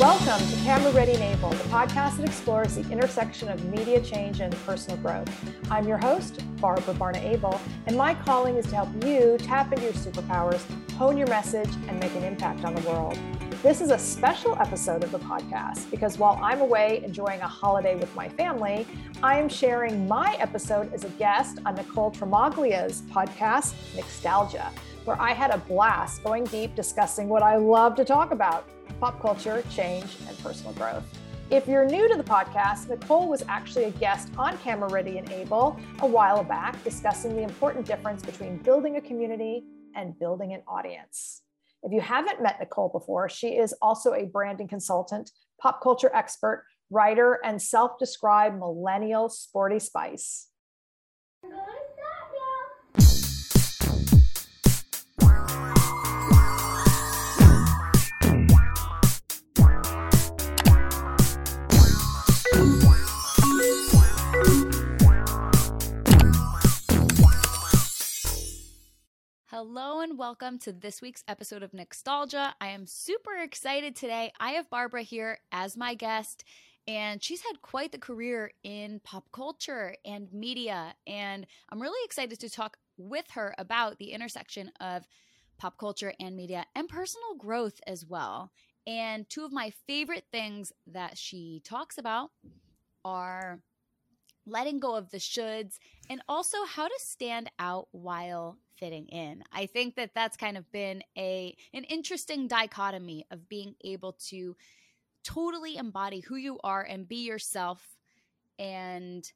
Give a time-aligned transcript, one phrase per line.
[0.00, 4.50] Welcome to Camera Ready Able, the podcast that explores the intersection of media change and
[4.64, 5.28] personal growth.
[5.70, 9.84] I'm your host, Barbara Barna Abel, and my calling is to help you tap into
[9.84, 13.18] your superpowers, hone your message, and make an impact on the world.
[13.62, 17.94] This is a special episode of the podcast because while I'm away enjoying a holiday
[17.94, 18.86] with my family,
[19.22, 24.72] I am sharing my episode as a guest on Nicole Tremaglia's podcast, Nostalgia,
[25.04, 28.66] where I had a blast going deep discussing what I love to talk about
[29.00, 31.04] pop culture, change, and personal growth.
[31.50, 35.28] If you're new to the podcast, Nicole was actually a guest on Camera Ready and
[35.32, 39.64] Able a while back discussing the important difference between building a community
[39.96, 41.42] and building an audience.
[41.82, 46.66] If you haven't met Nicole before, she is also a branding consultant, pop culture expert,
[46.90, 50.48] writer, and self described millennial sporty spice.
[69.62, 72.54] Hello and welcome to this week's episode of Nostalgia.
[72.62, 74.32] I am super excited today.
[74.40, 76.44] I have Barbara here as my guest,
[76.88, 80.94] and she's had quite the career in pop culture and media.
[81.06, 85.06] And I'm really excited to talk with her about the intersection of
[85.58, 88.52] pop culture and media and personal growth as well.
[88.86, 92.30] And two of my favorite things that she talks about
[93.04, 93.60] are
[94.50, 99.44] letting go of the shoulds and also how to stand out while fitting in.
[99.52, 104.56] I think that that's kind of been a an interesting dichotomy of being able to
[105.22, 107.96] totally embody who you are and be yourself
[108.58, 109.30] and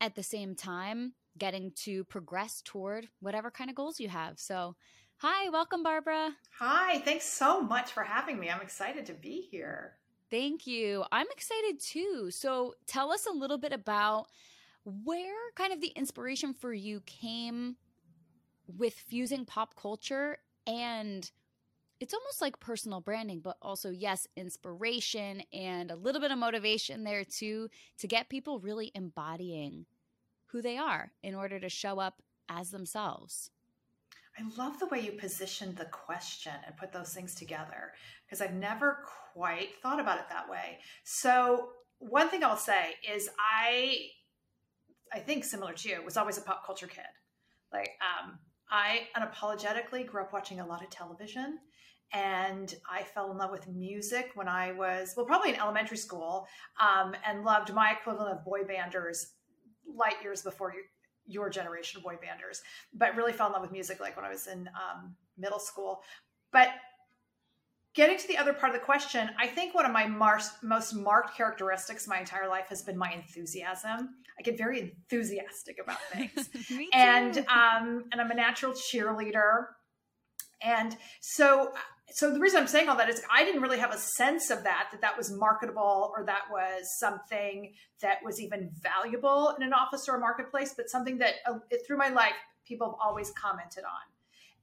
[0.00, 4.38] at the same time getting to progress toward whatever kind of goals you have.
[4.38, 4.76] So,
[5.16, 6.30] hi, welcome Barbara.
[6.58, 8.50] Hi, thanks so much for having me.
[8.50, 9.94] I'm excited to be here.
[10.30, 11.04] Thank you.
[11.10, 12.28] I'm excited too.
[12.30, 14.26] So, tell us a little bit about
[14.84, 17.76] where kind of the inspiration for you came
[18.66, 21.30] with fusing pop culture and
[22.00, 27.04] it's almost like personal branding but also yes inspiration and a little bit of motivation
[27.04, 27.68] there too
[27.98, 29.86] to get people really embodying
[30.46, 33.50] who they are in order to show up as themselves
[34.38, 37.92] I love the way you positioned the question and put those things together
[38.26, 38.98] because I've never
[39.32, 40.78] quite thought about it that way.
[41.04, 41.68] So,
[41.98, 44.08] one thing I'll say is I
[45.14, 47.04] I think similar to you was always a pop culture kid.
[47.72, 48.38] Like um
[48.70, 51.58] I unapologetically grew up watching a lot of television
[52.12, 56.46] and I fell in love with music when I was, well, probably in elementary school,
[56.80, 59.32] um, and loved my equivalent of boy banders
[59.86, 60.82] light years before you,
[61.26, 62.58] your generation of boy banders,
[62.92, 66.02] but really fell in love with music like when I was in um, middle school.
[66.52, 66.68] But
[67.94, 70.94] getting to the other part of the question, I think one of my mar- most
[70.94, 74.10] marked characteristics my entire life has been my enthusiasm.
[74.38, 76.50] I get very enthusiastic about things,
[76.92, 79.66] and um, and I'm a natural cheerleader,
[80.60, 81.72] and so
[82.10, 84.64] so the reason I'm saying all that is I didn't really have a sense of
[84.64, 87.72] that that that was marketable or that was something
[88.02, 91.96] that was even valuable in an office or a marketplace, but something that uh, through
[91.96, 92.34] my life
[92.66, 94.00] people have always commented on.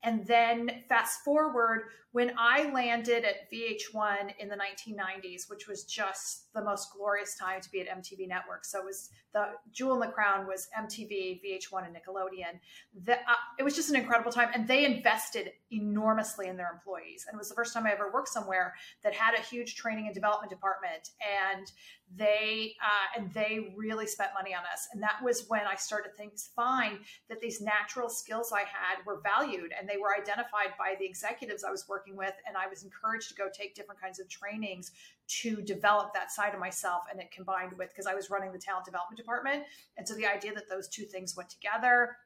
[0.03, 6.51] And then fast forward when I landed at VH1 in the 1990s, which was just
[6.53, 8.65] the most glorious time to be at MTV Network.
[8.65, 12.59] So it was the jewel in the crown was MTV, VH1, and Nickelodeon.
[13.05, 17.25] The, uh, it was just an incredible time, and they invested enormously in their employees.
[17.27, 18.73] And it was the first time I ever worked somewhere
[19.03, 21.71] that had a huge training and development department, and
[22.13, 24.89] they uh, and they really spent money on us.
[24.91, 26.21] And that was when I started to
[26.55, 26.99] fine,
[27.29, 31.63] that these natural skills I had were valued, and they were identified by the executives
[31.63, 34.91] I was working with, and I was encouraged to go take different kinds of trainings
[35.27, 38.59] to develop that side of myself and it combined with because I was running the
[38.59, 39.63] talent development department.
[39.97, 42.17] And so the idea that those two things went together,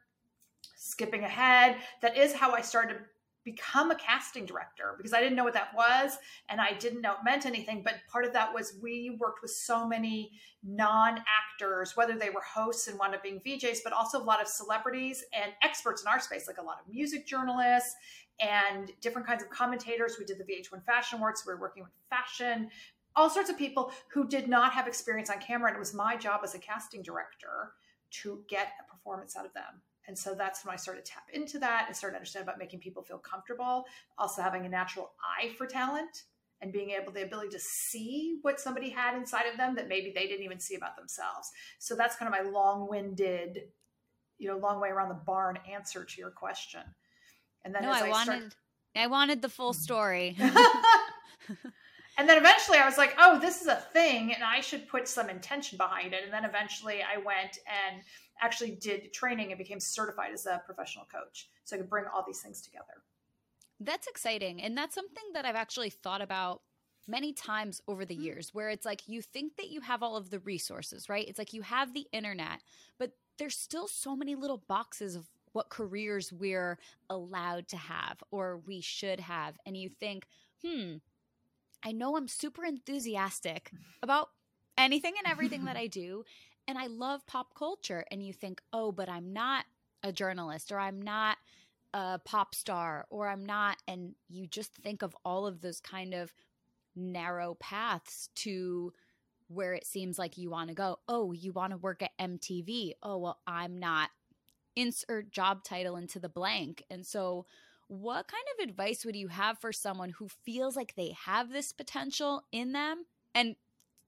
[0.75, 2.99] skipping ahead, that is how I started to
[3.45, 6.17] become a casting director because I didn't know what that was
[6.49, 7.83] and I didn't know it meant anything.
[7.83, 10.31] But part of that was we worked with so many
[10.63, 14.41] non actors, whether they were hosts and wound up being VJs, but also a lot
[14.41, 17.95] of celebrities and experts in our space, like a lot of music journalists
[18.39, 20.17] and different kinds of commentators.
[20.19, 21.43] We did the VH1 Fashion Awards.
[21.45, 22.69] We were working with fashion
[23.15, 25.69] all sorts of people who did not have experience on camera.
[25.69, 27.71] And it was my job as a casting director
[28.11, 29.81] to get a performance out of them.
[30.07, 32.59] And so that's when I started to tap into that and started to understand about
[32.59, 33.85] making people feel comfortable,
[34.17, 36.23] also having a natural eye for talent
[36.61, 40.11] and being able the ability to see what somebody had inside of them that maybe
[40.13, 41.51] they didn't even see about themselves.
[41.79, 43.63] So that's kind of my long-winded,
[44.37, 46.81] you know, long way around the barn answer to your question.
[47.65, 48.55] And then no, I, I wanted start...
[48.95, 50.37] I wanted the full story.
[52.17, 55.07] And then eventually I was like, oh, this is a thing and I should put
[55.07, 56.23] some intention behind it.
[56.23, 58.01] And then eventually I went and
[58.41, 61.49] actually did training and became certified as a professional coach.
[61.65, 63.03] So I could bring all these things together.
[63.79, 64.61] That's exciting.
[64.61, 66.61] And that's something that I've actually thought about
[67.07, 68.23] many times over the mm.
[68.23, 71.27] years where it's like you think that you have all of the resources, right?
[71.27, 72.61] It's like you have the internet,
[72.97, 76.77] but there's still so many little boxes of what careers we're
[77.09, 79.57] allowed to have or we should have.
[79.65, 80.27] And you think,
[80.61, 80.95] hmm,
[81.81, 83.71] I know I'm super enthusiastic
[84.03, 84.31] about
[84.77, 86.25] anything and everything that I do.
[86.67, 88.03] And I love pop culture.
[88.11, 89.65] And you think, oh, but I'm not
[90.03, 91.37] a journalist or I'm not
[91.93, 93.77] a pop star or I'm not.
[93.87, 96.33] And you just think of all of those kind of
[96.97, 98.91] narrow paths to
[99.47, 100.99] where it seems like you want to go.
[101.07, 102.93] Oh, you want to work at MTV.
[103.01, 104.09] Oh, well, I'm not.
[104.75, 106.83] Insert job title into the blank.
[106.89, 107.45] And so,
[107.87, 111.71] what kind of advice would you have for someone who feels like they have this
[111.71, 113.05] potential in them?
[113.33, 113.55] And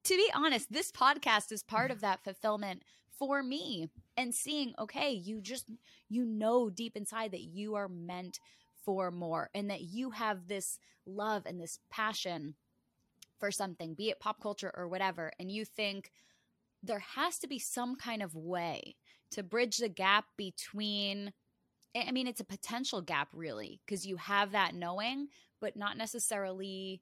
[0.03, 2.83] to be honest, this podcast is part of that fulfillment
[3.17, 5.69] for me and seeing, okay, you just,
[6.09, 8.39] you know, deep inside that you are meant
[8.83, 12.55] for more and that you have this love and this passion
[13.39, 16.11] for something, be it pop culture or whatever, and you think
[16.87, 18.95] there has to be some kind of way
[19.31, 21.33] to bridge the gap between
[21.95, 25.29] I mean, it's a potential gap, really, because you have that knowing,
[25.59, 27.01] but not necessarily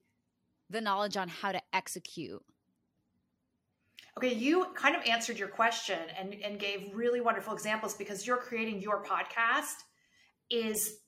[0.70, 2.42] the knowledge on how to execute.
[4.18, 8.38] Okay, you kind of answered your question and, and gave really wonderful examples because you're
[8.38, 9.84] creating your podcast
[10.50, 11.00] is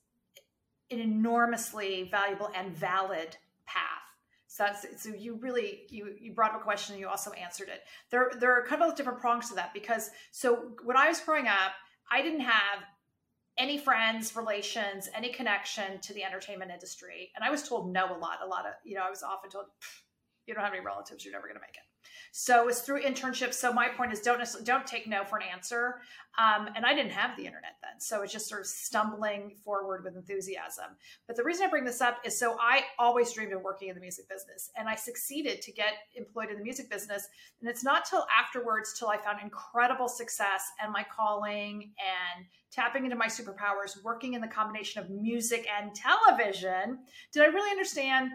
[0.90, 3.36] an enormously valuable and valid
[4.58, 7.82] so, so you really you you brought up a question and you also answered it.
[8.10, 11.20] There there are a couple of different prongs to that because so when I was
[11.20, 11.72] growing up,
[12.10, 12.82] I didn't have
[13.56, 18.18] any friends, relations, any connection to the entertainment industry, and I was told no a
[18.18, 18.38] lot.
[18.42, 19.66] A lot of you know I was often told
[20.46, 21.87] you don't have any relatives, you're never going to make it.
[22.32, 23.54] So it's through internships.
[23.54, 26.00] So my point is, don't don't take no for an answer.
[26.38, 30.04] Um, and I didn't have the internet then, so it's just sort of stumbling forward
[30.04, 30.84] with enthusiasm.
[31.26, 33.96] But the reason I bring this up is so I always dreamed of working in
[33.96, 37.26] the music business, and I succeeded to get employed in the music business.
[37.60, 43.04] And it's not till afterwards, till I found incredible success and my calling and tapping
[43.04, 46.98] into my superpowers, working in the combination of music and television,
[47.32, 48.30] did I really understand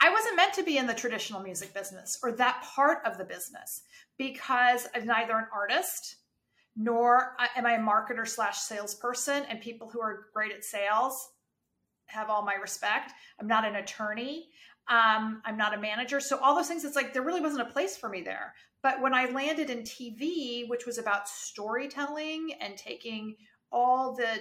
[0.00, 3.24] I wasn't meant to be in the traditional music business or that part of the
[3.24, 3.82] business
[4.16, 6.16] because I'm neither an artist
[6.76, 9.44] nor am I a marketer slash salesperson.
[9.48, 11.28] And people who are great at sales
[12.06, 13.12] have all my respect.
[13.38, 14.48] I'm not an attorney.
[14.88, 16.20] Um, I'm not a manager.
[16.20, 18.54] So all those things, it's like there really wasn't a place for me there.
[18.82, 23.36] But when I landed in TV, which was about storytelling and taking
[23.70, 24.38] all the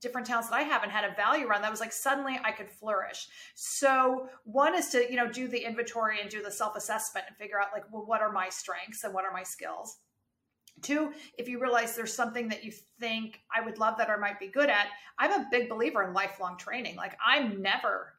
[0.00, 2.70] different talents that I haven't had a value around that was like suddenly I could
[2.70, 3.28] flourish.
[3.54, 7.60] So one is to, you know, do the inventory and do the self-assessment and figure
[7.60, 9.98] out like, well, what are my strengths and what are my skills?
[10.82, 14.40] Two, if you realize there's something that you think I would love that or might
[14.40, 14.88] be good at,
[15.18, 16.96] I'm a big believer in lifelong training.
[16.96, 18.13] Like I'm never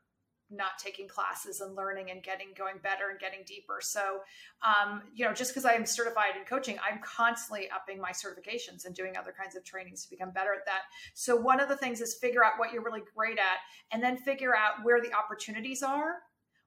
[0.52, 3.80] not taking classes and learning and getting going better and getting deeper.
[3.82, 4.20] So,
[4.62, 8.94] um, you know, just because I'm certified in coaching, I'm constantly upping my certifications and
[8.94, 10.82] doing other kinds of trainings to become better at that.
[11.14, 13.58] So, one of the things is figure out what you're really great at
[13.92, 16.18] and then figure out where the opportunities are,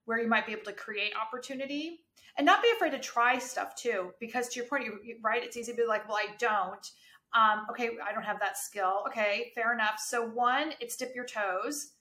[0.05, 2.01] where you might be able to create opportunity
[2.37, 4.13] and not be afraid to try stuff too.
[4.21, 6.91] Because to your point, you, right, it's easy to be like, well, I don't.
[7.35, 9.05] Um, okay, I don't have that skill.
[9.09, 10.01] Okay, fair enough.
[10.05, 11.93] So, one, it's dip your toes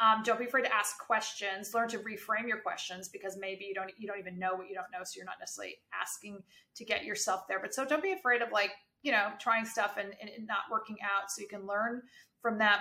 [0.00, 1.72] um, don't be afraid to ask questions.
[1.72, 4.74] Learn to reframe your questions because maybe you don't you don't even know what you
[4.74, 6.42] don't know, so you're not necessarily asking
[6.76, 7.60] to get yourself there.
[7.60, 8.72] But so don't be afraid of like
[9.02, 12.02] you know trying stuff and, and not working out, so you can learn
[12.42, 12.80] from that.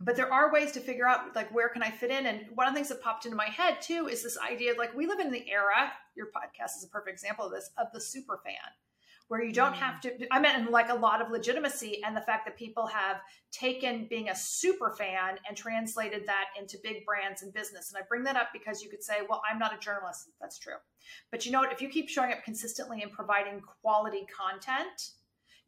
[0.00, 2.26] But there are ways to figure out like where can I fit in.
[2.26, 4.78] And one of the things that popped into my head too is this idea of
[4.78, 5.92] like we live in the era.
[6.14, 8.54] Your podcast is a perfect example of this of the super fan
[9.28, 9.78] where you don't mm.
[9.78, 13.18] have to i meant like a lot of legitimacy and the fact that people have
[13.52, 17.92] taken being a super fan and translated that into big brands and business.
[17.92, 20.30] And i bring that up because you could say well i'm not a journalist.
[20.40, 20.74] That's true.
[21.30, 21.72] But you know what?
[21.72, 25.10] If you keep showing up consistently and providing quality content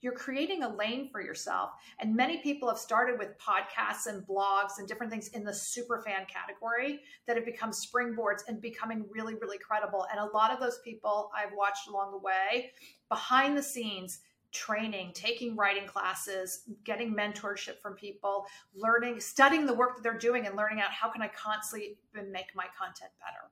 [0.01, 1.71] you're creating a lane for yourself.
[1.99, 6.01] And many people have started with podcasts and blogs and different things in the super
[6.01, 10.07] fan category that have become springboards and becoming really, really credible.
[10.11, 12.73] And a lot of those people I've watched along the way
[13.09, 14.21] behind the scenes
[14.53, 20.47] training, taking writing classes, getting mentorship from people, learning, studying the work that they're doing
[20.47, 23.51] and learning out how can I constantly make my content better.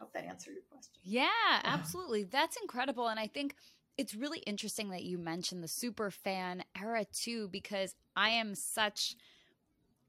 [0.00, 0.94] Hope that answered your question.
[1.02, 1.28] Yeah,
[1.62, 2.24] absolutely.
[2.24, 3.08] That's incredible.
[3.08, 3.54] And I think
[3.96, 9.16] it's really interesting that you mentioned the super fan era too, because I am such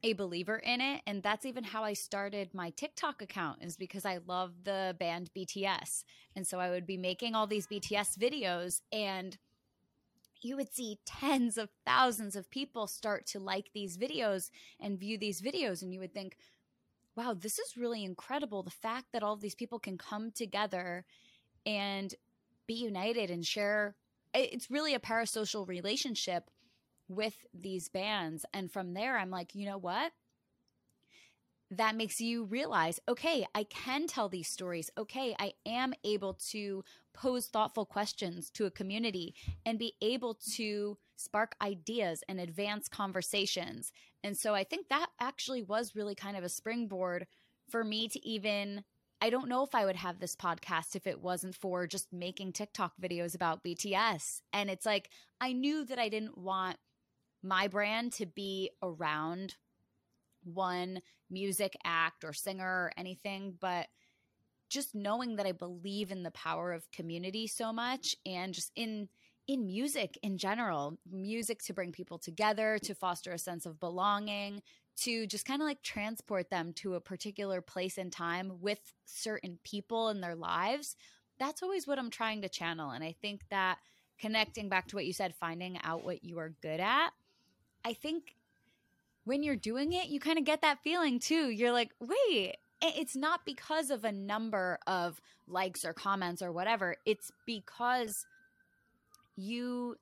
[0.04, 4.06] a believer in it and that's even how I started my TikTok account is because
[4.06, 6.04] I love the band BTS.
[6.36, 9.38] And so I would be making all these BTS videos and
[10.42, 15.18] you would see tens of thousands of people start to like these videos and view
[15.18, 16.38] these videos and you would think
[17.16, 21.04] wow this is really incredible the fact that all these people can come together
[21.66, 22.14] and
[22.68, 23.96] be united and share
[24.36, 26.50] it's really a parasocial relationship
[27.08, 28.46] with these bands.
[28.54, 30.12] And from there, I'm like, you know what?
[31.72, 34.90] That makes you realize, okay, I can tell these stories.
[34.98, 39.34] Okay, I am able to pose thoughtful questions to a community
[39.66, 43.92] and be able to spark ideas and advance conversations.
[44.24, 47.26] And so I think that actually was really kind of a springboard
[47.70, 48.84] for me to even
[49.22, 52.54] I don't know if I would have this podcast if it wasn't for just making
[52.54, 54.42] TikTok videos about BTS.
[54.54, 56.78] And it's like, I knew that I didn't want
[57.42, 59.56] my brand to be around
[60.44, 63.88] one music act or singer or anything, but
[64.70, 69.10] just knowing that I believe in the power of community so much and just in
[69.48, 74.64] in music in general, music to bring people together, to foster a sense of belonging,
[74.98, 79.60] to just kind of like transport them to a particular place and time with certain
[79.64, 80.96] people in their lives.
[81.40, 83.80] That's always what I'm trying to channel and I think that
[84.18, 87.12] connecting back to what you said, finding out what you are good at
[87.86, 88.36] I think
[89.26, 91.50] when you're doing it, you kind of get that feeling too.
[91.50, 96.96] You're like, wait, it's not because of a number of likes or comments or whatever.
[97.06, 98.26] It's because
[99.36, 99.98] you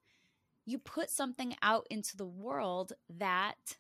[0.66, 3.76] you put something out into the world that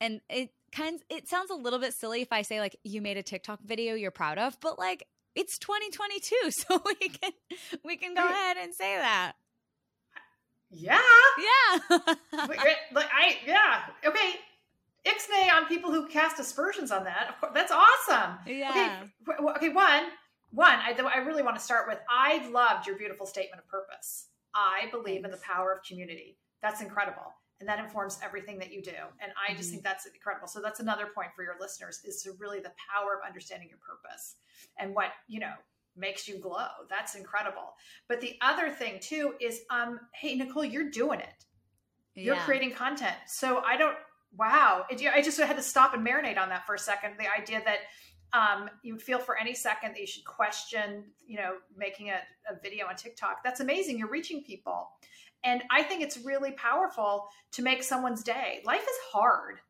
[0.00, 3.00] and it kind of, it sounds a little bit silly if I say like you
[3.00, 7.32] made a TikTok video you're proud of, but like it's 2022, so we can
[7.84, 9.32] we can go ahead and say that.
[10.70, 11.00] Yeah.
[11.38, 11.98] Yeah.
[12.46, 13.82] like I yeah.
[14.04, 14.34] Okay.
[15.06, 17.28] Ixnay on people who cast aspersions on that.
[17.28, 18.38] Of course, that's awesome.
[18.46, 19.04] Yeah.
[19.28, 19.44] Okay.
[19.56, 19.68] Okay.
[19.68, 20.04] One.
[20.50, 20.74] One.
[20.74, 21.98] I, I really want to start with.
[22.10, 24.28] I loved your beautiful statement of purpose.
[24.54, 25.26] I believe Thanks.
[25.26, 26.38] in the power of community.
[26.62, 28.92] That's incredible, and that informs everything that you do.
[29.20, 29.72] And I just mm-hmm.
[29.72, 30.46] think that's incredible.
[30.48, 33.78] So that's another point for your listeners: is to really the power of understanding your
[33.78, 34.36] purpose
[34.78, 35.54] and what you know
[35.96, 36.68] makes you glow.
[36.90, 37.74] That's incredible.
[38.08, 41.44] But the other thing too is um hey Nicole, you're doing it.
[42.14, 43.16] You're creating content.
[43.26, 43.96] So I don't
[44.36, 44.84] wow.
[44.88, 47.14] It, I just had to stop and marinate on that for a second.
[47.18, 47.80] The idea that
[48.32, 52.20] um, you feel for any second that you should question, you know, making a,
[52.50, 53.42] a video on TikTok.
[53.44, 53.98] That's amazing.
[53.98, 54.90] You're reaching people.
[55.44, 58.60] And I think it's really powerful to make someone's day.
[58.64, 59.60] Life is hard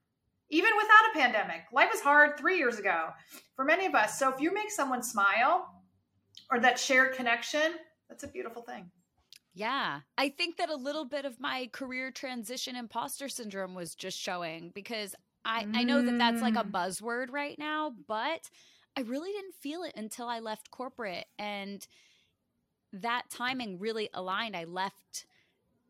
[0.49, 1.63] even without a pandemic.
[1.73, 3.09] Life is hard three years ago
[3.57, 4.19] for many of us.
[4.19, 5.69] So if you make someone smile,
[6.51, 7.75] or that shared connection,
[8.09, 8.91] that's a beautiful thing.
[9.55, 10.01] Yeah.
[10.19, 14.71] I think that a little bit of my career transition imposter syndrome was just showing
[14.75, 15.77] because I, mm.
[15.77, 16.71] I know that that's like a mm.
[16.71, 18.51] buzzword right now, but
[18.97, 21.25] I really didn't feel it until I left corporate.
[21.39, 21.87] And
[22.93, 24.57] that timing really aligned.
[24.57, 25.27] I left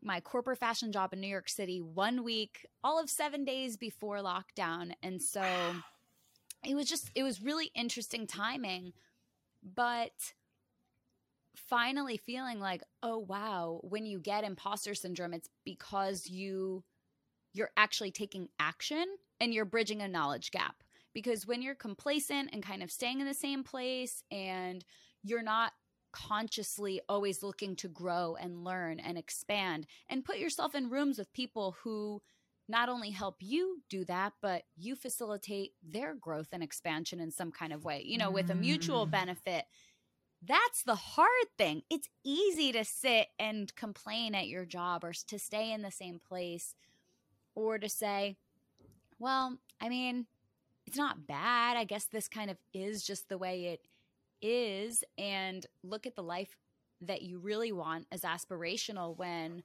[0.07, 4.17] my corporate fashion job in New York City one week, all of seven days before
[4.17, 4.93] lockdown.
[5.03, 5.43] And so
[6.65, 8.93] it was just, it was really interesting timing.
[9.75, 10.33] But
[11.55, 16.83] finally feeling like, oh wow, when you get imposter syndrome, it's because you
[17.53, 19.05] you're actually taking action
[19.39, 20.83] and you're bridging a knowledge gap.
[21.13, 24.85] Because when you're complacent and kind of staying in the same place and
[25.23, 25.73] you're not
[26.17, 31.31] consciously always looking to grow and learn and expand and put yourself in rooms with
[31.33, 32.21] people who
[32.67, 37.51] not only help you do that, but you facilitate their growth and expansion in some
[37.51, 39.11] kind of way, you know, with a mutual mm.
[39.11, 39.65] benefit
[40.45, 41.83] that's the hard thing.
[41.89, 46.19] It's easy to sit and complain at your job or to stay in the same
[46.19, 46.75] place
[47.55, 48.37] or to say,
[49.19, 50.27] well, I mean,
[50.85, 51.75] it's not bad.
[51.75, 53.81] I guess this kind of is just the way it
[54.41, 55.03] is.
[55.17, 56.57] And look at the life
[57.01, 59.63] that you really want as aspirational when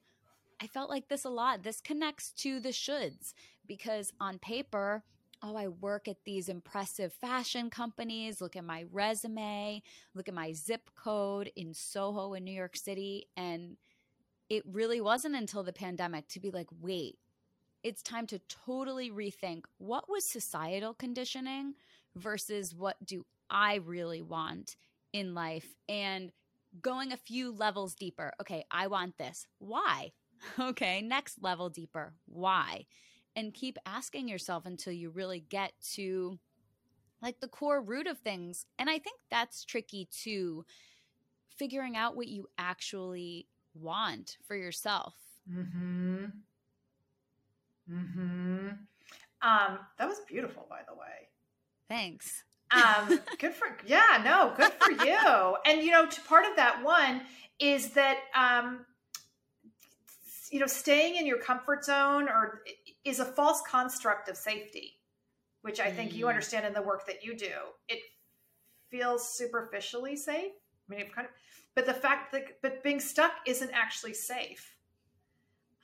[0.61, 1.63] I felt like this a lot.
[1.63, 3.35] This connects to the shoulds
[3.67, 5.03] because on paper,
[5.43, 8.41] oh, I work at these impressive fashion companies.
[8.41, 9.83] Look at my resume,
[10.15, 13.27] look at my zip code in Soho in New York City.
[13.37, 13.77] And
[14.49, 17.19] it really wasn't until the pandemic to be like, wait,
[17.83, 21.75] it's time to totally rethink what was societal conditioning
[22.15, 24.75] versus what do I really want
[25.13, 26.33] in life and
[26.81, 28.33] going a few levels deeper.
[28.41, 29.47] Okay, I want this.
[29.59, 30.13] Why?
[30.59, 32.15] Okay, next level deeper.
[32.27, 32.87] Why?
[33.37, 36.39] and keep asking yourself until you really get to
[37.21, 38.67] like the core root of things.
[38.79, 40.65] And I think that's tricky too,
[41.57, 45.15] figuring out what you actually want for yourself.
[45.51, 46.25] Mm-hmm.
[47.91, 48.69] Mm-hmm.
[49.43, 51.29] Um, that was beautiful, by the way.
[51.89, 52.45] Thanks.
[52.75, 55.57] Um, good for yeah, no, good for you.
[55.67, 57.23] And you know, part of that one
[57.59, 58.87] is that um,
[60.53, 62.63] you know, staying in your comfort zone or
[63.05, 64.99] is a false construct of safety,
[65.63, 66.17] which I think mm.
[66.17, 67.55] you understand in the work that you do.
[67.89, 68.01] It
[68.91, 70.53] feels superficially safe.
[70.91, 71.33] I mean, kind of,
[71.75, 74.77] but the fact that but being stuck isn't actually safe.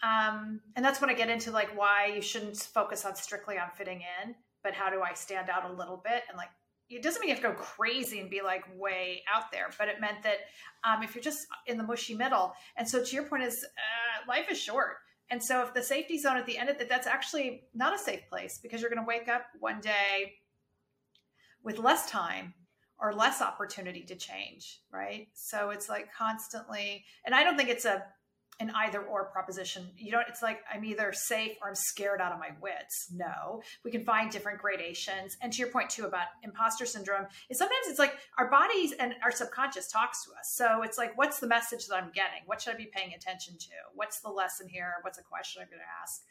[0.03, 3.71] Um, and that's when I get into like why you shouldn't focus on strictly on
[3.75, 6.51] fitting in, but how do I stand out a little bit and like
[6.91, 9.89] it doesn't mean you have to go crazy and be like way out there, but
[9.89, 10.39] it meant that
[10.85, 14.25] um, if you're just in the mushy middle, and so to your point is uh,
[14.29, 14.97] life is short,
[15.31, 17.99] and so if the safety zone at the end of it, that's actually not a
[17.99, 20.35] safe place because you're going to wake up one day
[21.63, 22.55] with less time
[22.99, 25.29] or less opportunity to change, right?
[25.35, 28.03] So it's like constantly, and I don't think it's a
[28.61, 29.89] an either or proposition.
[29.97, 33.09] You don't, it's like I'm either safe or I'm scared out of my wits.
[33.15, 35.37] No, we can find different gradations.
[35.41, 39.15] And to your point too about imposter syndrome, is sometimes it's like our bodies and
[39.23, 40.55] our subconscious talks to us.
[40.55, 42.43] So it's like, what's the message that I'm getting?
[42.47, 43.71] What should I be paying attention to?
[43.95, 44.95] What's the lesson here?
[45.03, 46.23] What's a question I'm going to ask?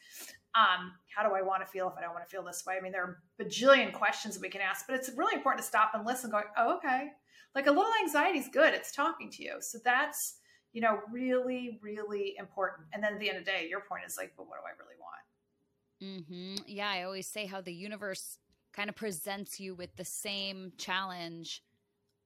[0.56, 2.76] Um, how do I want to feel if I don't want to feel this way?
[2.78, 5.68] I mean, there are bajillion questions that we can ask, but it's really important to
[5.68, 7.10] stop and listen, going, oh, okay.
[7.56, 8.74] Like a little anxiety is good.
[8.74, 9.58] It's talking to you.
[9.62, 10.40] So that's,
[10.78, 12.88] you know, really, really important.
[12.94, 14.64] And then at the end of the day, your point is like, but what do
[14.64, 16.28] I really want?
[16.30, 16.66] Mm-hmm.
[16.68, 18.38] Yeah, I always say how the universe
[18.74, 21.64] kind of presents you with the same challenge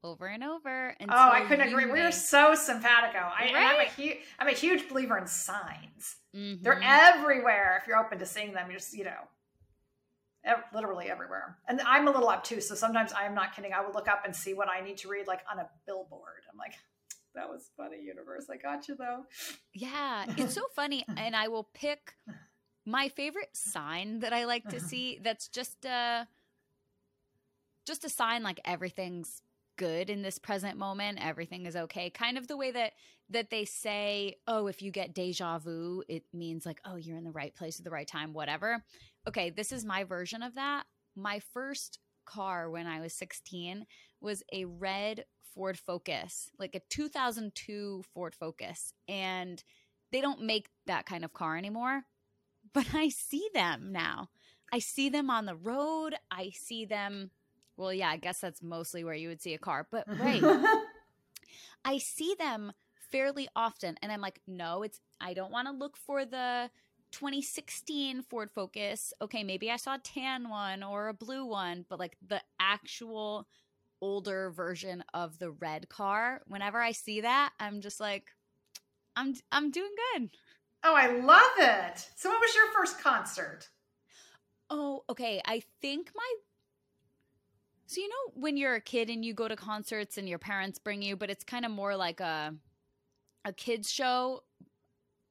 [0.03, 0.97] over and over.
[0.99, 1.85] Oh, I couldn't agree.
[1.85, 1.93] Make...
[1.93, 3.19] We are so simpatico.
[3.19, 3.53] I, right?
[3.55, 6.17] I'm a huge, I'm a huge believer in signs.
[6.35, 6.61] Mm-hmm.
[6.61, 7.79] They're everywhere.
[7.81, 11.55] If you're open to seeing them, you're just, you know, literally everywhere.
[11.69, 13.71] And I'm a little obtuse, so sometimes I am not kidding.
[13.71, 16.43] I will look up and see what I need to read, like on a billboard.
[16.51, 16.73] I'm like,
[17.35, 18.47] that was funny, universe.
[18.51, 19.25] I got you though.
[19.73, 22.13] Yeah, it's so funny, and I will pick
[22.85, 24.87] my favorite sign that I like to uh-huh.
[24.87, 25.19] see.
[25.21, 26.27] That's just a
[27.85, 29.41] just a sign like everything's
[29.77, 32.93] good in this present moment everything is okay kind of the way that
[33.29, 37.23] that they say oh if you get deja vu it means like oh you're in
[37.23, 38.83] the right place at the right time whatever
[39.27, 40.83] okay this is my version of that
[41.15, 43.85] my first car when i was 16
[44.19, 48.93] was a red Ford Focus, like a 2002 Ford Focus.
[49.07, 49.63] And
[50.11, 52.03] they don't make that kind of car anymore,
[52.73, 54.29] but I see them now.
[54.73, 56.15] I see them on the road.
[56.29, 57.31] I see them.
[57.77, 60.43] Well, yeah, I guess that's mostly where you would see a car, but right.
[61.83, 62.71] I see them
[63.11, 63.97] fairly often.
[64.01, 66.69] And I'm like, no, it's, I don't want to look for the
[67.11, 69.13] 2016 Ford Focus.
[69.21, 73.47] Okay, maybe I saw a tan one or a blue one, but like the actual
[74.01, 76.41] older version of the red car.
[76.47, 78.31] Whenever I see that, I'm just like,
[79.15, 80.31] I'm I'm doing good.
[80.83, 82.09] Oh, I love it.
[82.15, 83.69] So what was your first concert?
[84.69, 85.41] Oh, okay.
[85.45, 86.33] I think my
[87.85, 90.79] So you know when you're a kid and you go to concerts and your parents
[90.79, 92.55] bring you, but it's kind of more like a
[93.45, 94.43] a kids show.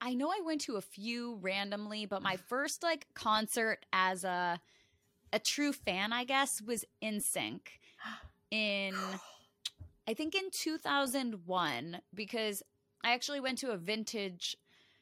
[0.00, 4.60] I know I went to a few randomly, but my first like concert as a
[5.32, 7.60] a true fan, I guess, was NSYNC
[8.50, 8.94] in
[10.08, 12.62] I think in 2001 because
[13.04, 14.56] I actually went to a vintage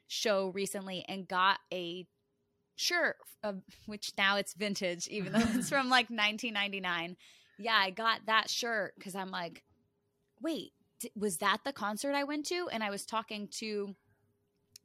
[0.07, 2.07] show recently and got a
[2.77, 3.55] shirt uh,
[3.87, 7.17] which now it's vintage even though it's from like 1999.
[7.59, 9.63] Yeah, I got that shirt cuz I'm like
[10.41, 10.73] wait,
[11.17, 12.69] was that the concert I went to?
[12.71, 13.97] And I was talking to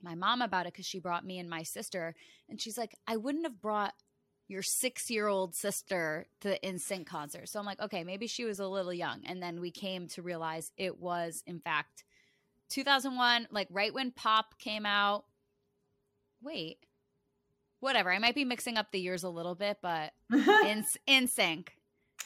[0.01, 2.15] my mom about it cuz she brought me and my sister
[2.49, 3.93] and she's like I wouldn't have brought
[4.47, 7.49] your six year old sister to the NSYNC concert.
[7.49, 9.21] So I'm like, okay, maybe she was a little young.
[9.25, 12.03] And then we came to realize it was, in fact,
[12.69, 15.25] 2001, like right when Pop came out.
[16.41, 16.79] Wait,
[17.79, 18.11] whatever.
[18.11, 21.67] I might be mixing up the years a little bit, but in NSYNC.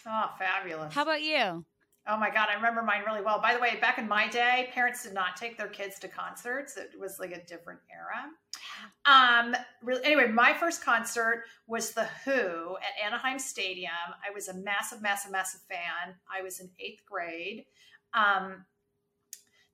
[0.05, 0.93] Oh, fabulous.
[0.93, 1.65] How about you?
[2.09, 3.41] Oh my God, I remember mine really well.
[3.41, 6.77] By the way, back in my day, parents did not take their kids to concerts.
[6.77, 8.31] It was like a different era.
[9.05, 13.91] Um, really, anyway, my first concert was The Who at Anaheim Stadium.
[14.27, 16.15] I was a massive, massive, massive fan.
[16.33, 17.65] I was in eighth grade.
[18.13, 18.65] Um,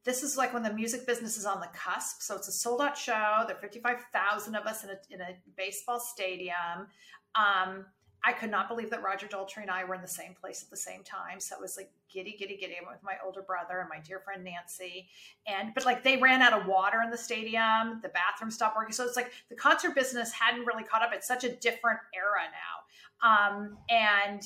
[0.03, 2.21] this is like when the music business is on the cusp.
[2.21, 3.43] So it's a sold out show.
[3.47, 6.87] There are 55,000 of us in a, in a baseball stadium.
[7.35, 7.85] Um,
[8.25, 10.69] I could not believe that Roger Daltrey and I were in the same place at
[10.69, 11.39] the same time.
[11.39, 12.75] So it was like giddy, giddy, giddy.
[12.87, 15.07] With my older brother and my dear friend Nancy.
[15.47, 18.93] And but like they ran out of water in the stadium, the bathroom stopped working.
[18.93, 21.11] So it's like the concert business hadn't really caught up.
[21.13, 22.83] It's such a different era now.
[23.23, 24.41] um, and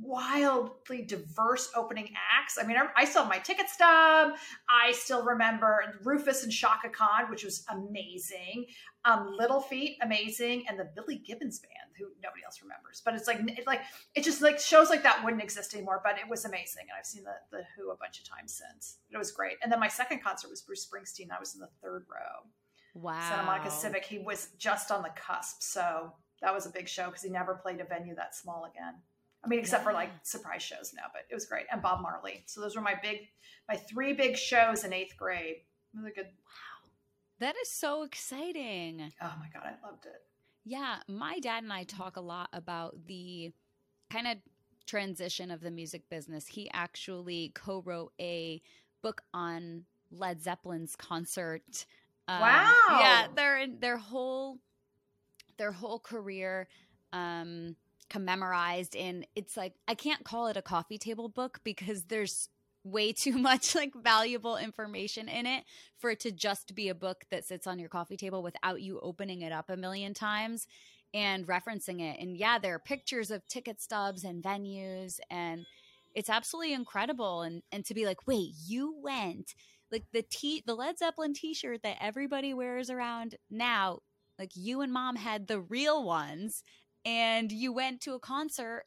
[0.00, 2.56] wildly diverse opening acts.
[2.60, 4.34] I mean, I, I, still have my ticket stub.
[4.68, 8.66] I still remember Rufus and Chaka Khan, which was amazing.
[9.04, 13.02] Um, Little Feat, amazing, and the Billy Gibbons band, who nobody else remembers.
[13.04, 13.80] But it's like, it like
[14.14, 16.00] it just like shows like that wouldn't exist anymore.
[16.04, 18.98] But it was amazing, and I've seen the the Who a bunch of times since.
[19.10, 19.56] It was great.
[19.62, 21.28] And then my second concert was Bruce Springsteen.
[21.34, 22.48] I was in the third row.
[22.94, 23.26] Wow.
[23.28, 24.04] Santa Monica Civic.
[24.04, 27.54] He was just on the cusp, so that was a big show because he never
[27.54, 28.94] played a venue that small again.
[29.44, 29.90] I mean, except yeah.
[29.90, 31.66] for like surprise shows now, but it was great.
[31.72, 32.44] And Bob Marley.
[32.46, 33.28] So those were my big,
[33.68, 35.56] my three big shows in eighth grade.
[35.94, 36.26] Really good.
[36.26, 36.90] Wow.
[37.40, 39.12] That is so exciting.
[39.20, 39.64] Oh my God.
[39.64, 40.22] I loved it.
[40.64, 40.98] Yeah.
[41.08, 43.52] My dad and I talk a lot about the
[44.10, 44.36] kind of
[44.86, 46.46] transition of the music business.
[46.46, 48.60] He actually co wrote a
[49.02, 51.86] book on Led Zeppelin's concert.
[52.28, 52.74] Um, wow.
[52.90, 53.26] Yeah.
[53.34, 54.58] Their, their whole,
[55.58, 56.68] their whole career.
[57.12, 57.76] Um,
[58.12, 62.50] commemorized and it's like I can't call it a coffee table book because there's
[62.84, 65.64] way too much like valuable information in it
[65.96, 69.00] for it to just be a book that sits on your coffee table without you
[69.00, 70.66] opening it up a million times
[71.14, 72.18] and referencing it.
[72.20, 75.66] And yeah, there are pictures of ticket stubs and venues and
[76.14, 79.54] it's absolutely incredible and and to be like, "Wait, you went
[79.90, 84.00] like the t the Led Zeppelin t-shirt that everybody wears around now,
[84.38, 86.64] like you and mom had the real ones
[87.04, 88.84] and you went to a concert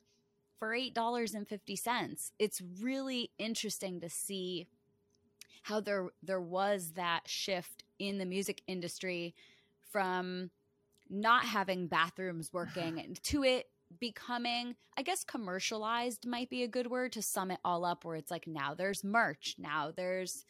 [0.57, 2.31] for $8.50.
[2.39, 4.67] It's really interesting to see
[5.63, 9.35] how there there was that shift in the music industry
[9.91, 10.51] from
[11.09, 13.67] not having bathrooms working to it
[13.99, 18.15] becoming i guess commercialized might be a good word to sum it all up where
[18.15, 20.43] it's like now there's merch now there's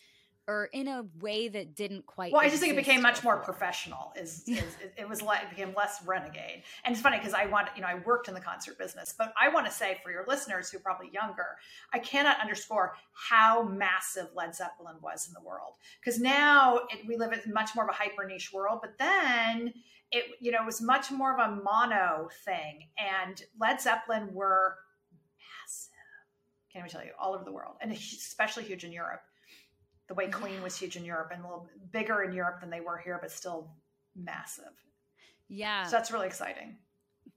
[0.47, 2.31] or in a way that didn't quite.
[2.31, 4.13] Well, I just think it became much more professional.
[4.15, 4.63] Is, is
[4.97, 7.87] it was like it became less renegade, and it's funny because I want you know
[7.87, 10.77] I worked in the concert business, but I want to say for your listeners who
[10.77, 11.57] are probably younger,
[11.93, 17.17] I cannot underscore how massive Led Zeppelin was in the world because now it, we
[17.17, 19.73] live in much more of a hyper niche world, but then
[20.11, 24.75] it you know it was much more of a mono thing, and Led Zeppelin were
[25.61, 25.93] massive.
[26.71, 29.21] Can't even tell you all over the world, and especially huge in Europe
[30.07, 32.81] the way Queen was huge in Europe and a little bigger in Europe than they
[32.81, 33.71] were here, but still
[34.15, 34.65] massive.
[35.49, 35.85] Yeah.
[35.85, 36.77] So that's really exciting.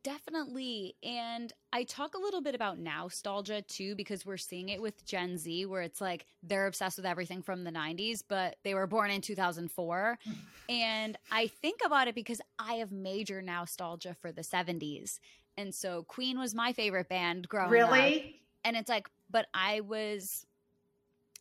[0.04, 0.96] Definitely.
[1.02, 5.38] And I talk a little bit about nostalgia too, because we're seeing it with Gen
[5.38, 9.10] Z, where it's like they're obsessed with everything from the 90s, but they were born
[9.10, 10.18] in 2004.
[10.68, 15.18] and I think about it because I have major nostalgia for the 70s.
[15.56, 17.88] And so Queen was my favorite band growing really?
[17.88, 17.94] up.
[17.94, 18.40] Really?
[18.64, 20.46] And it's like, but I was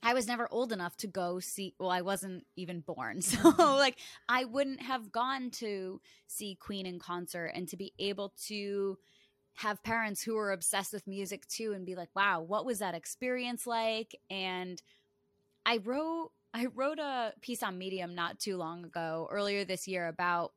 [0.04, 3.22] I was never old enough to go see well I wasn't even born.
[3.22, 3.62] So mm-hmm.
[3.62, 3.98] like
[4.30, 8.98] I wouldn't have gone to see Queen in concert and to be able to
[9.56, 12.96] have parents who are obsessed with music too and be like, "Wow, what was that
[12.96, 14.82] experience like?" And
[15.66, 20.08] I wrote I wrote a piece on Medium not too long ago, earlier this year
[20.08, 20.54] about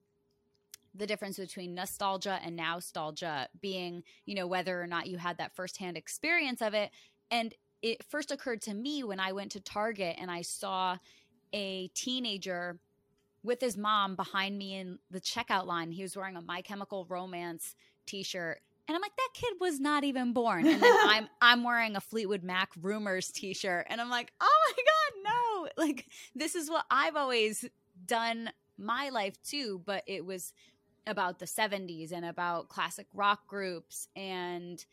[0.95, 5.55] the difference between nostalgia and nostalgia being, you know, whether or not you had that
[5.55, 6.91] firsthand experience of it.
[7.31, 10.99] And it first occurred to me when I went to Target and I saw
[11.53, 12.79] a teenager
[13.43, 15.91] with his mom behind me in the checkout line.
[15.91, 17.75] He was wearing a My Chemical Romance
[18.07, 18.61] t-shirt.
[18.87, 20.67] And I'm like, that kid was not even born.
[20.67, 23.87] And then I'm I'm wearing a Fleetwood Mac Rumors t-shirt.
[23.89, 25.37] And I'm like, oh my God, no.
[25.77, 27.65] Like this is what I've always
[28.07, 29.81] done my life too.
[29.85, 30.53] But it was
[31.07, 34.85] about the 70s and about classic rock groups and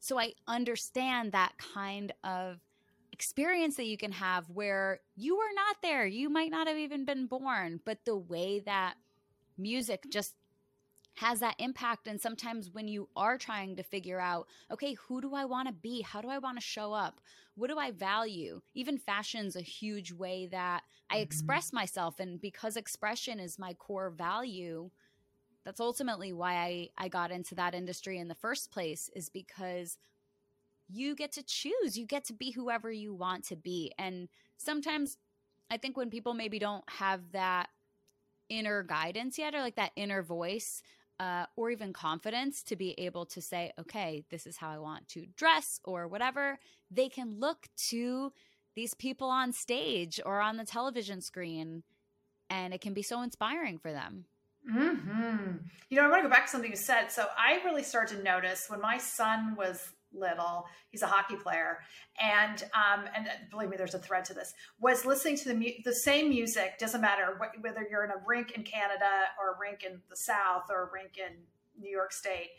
[0.00, 2.58] so I understand that kind of
[3.12, 6.06] experience that you can have where you were not there.
[6.06, 8.94] You might not have even been born, but the way that
[9.58, 10.34] music just
[11.16, 12.08] has that impact.
[12.08, 15.74] And sometimes when you are trying to figure out, okay, who do I want to
[15.74, 16.00] be?
[16.00, 17.20] How do I want to show up?
[17.56, 18.62] What do I value?
[18.74, 21.22] Even fashion's a huge way that I mm-hmm.
[21.24, 22.20] express myself.
[22.20, 24.90] And because expression is my core value,
[25.64, 29.98] that's ultimately why I, I got into that industry in the first place is because
[30.88, 31.96] you get to choose.
[31.96, 33.92] You get to be whoever you want to be.
[33.98, 34.28] And
[34.60, 35.16] sometimes
[35.70, 37.68] i think when people maybe don't have that
[38.48, 40.82] inner guidance yet or like that inner voice
[41.18, 45.06] uh, or even confidence to be able to say okay this is how i want
[45.08, 46.58] to dress or whatever
[46.90, 48.32] they can look to
[48.74, 51.82] these people on stage or on the television screen
[52.48, 54.24] and it can be so inspiring for them
[54.70, 55.56] Mm-hmm.
[55.88, 57.08] You know, I want to go back to something you said.
[57.10, 61.78] So I really started to notice when my son was little, he's a hockey player,
[62.20, 64.54] and um, and believe me, there's a thread to this.
[64.80, 68.22] Was listening to the mu- the same music doesn't matter wh- whether you're in a
[68.26, 71.36] rink in Canada or a rink in the South or a rink in
[71.80, 72.50] New York State.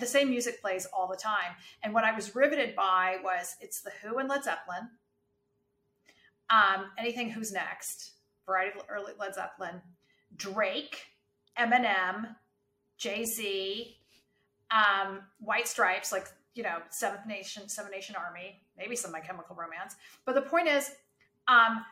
[0.00, 1.54] the same music plays all the time.
[1.82, 4.88] And what I was riveted by was it's the Who and Led Zeppelin.
[6.50, 8.12] Um, anything Who's Next,
[8.46, 9.80] variety of early Led Zeppelin,
[10.34, 11.04] Drake,
[11.58, 12.34] Eminem,
[12.96, 13.96] Jay Z,
[14.70, 19.54] um, White Stripes, like you know, Seventh Nation, Seven Nation Army, maybe some My Chemical
[19.54, 19.96] Romance.
[20.24, 20.90] But the point is,
[21.48, 21.84] um,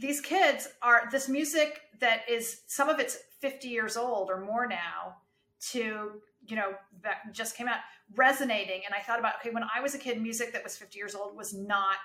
[0.00, 4.66] these kids are this music that is some of it's 50 years old or more
[4.66, 5.16] now
[5.60, 6.12] to
[6.46, 7.80] you know that just came out
[8.16, 10.98] resonating and i thought about okay when i was a kid music that was 50
[10.98, 11.96] years old was not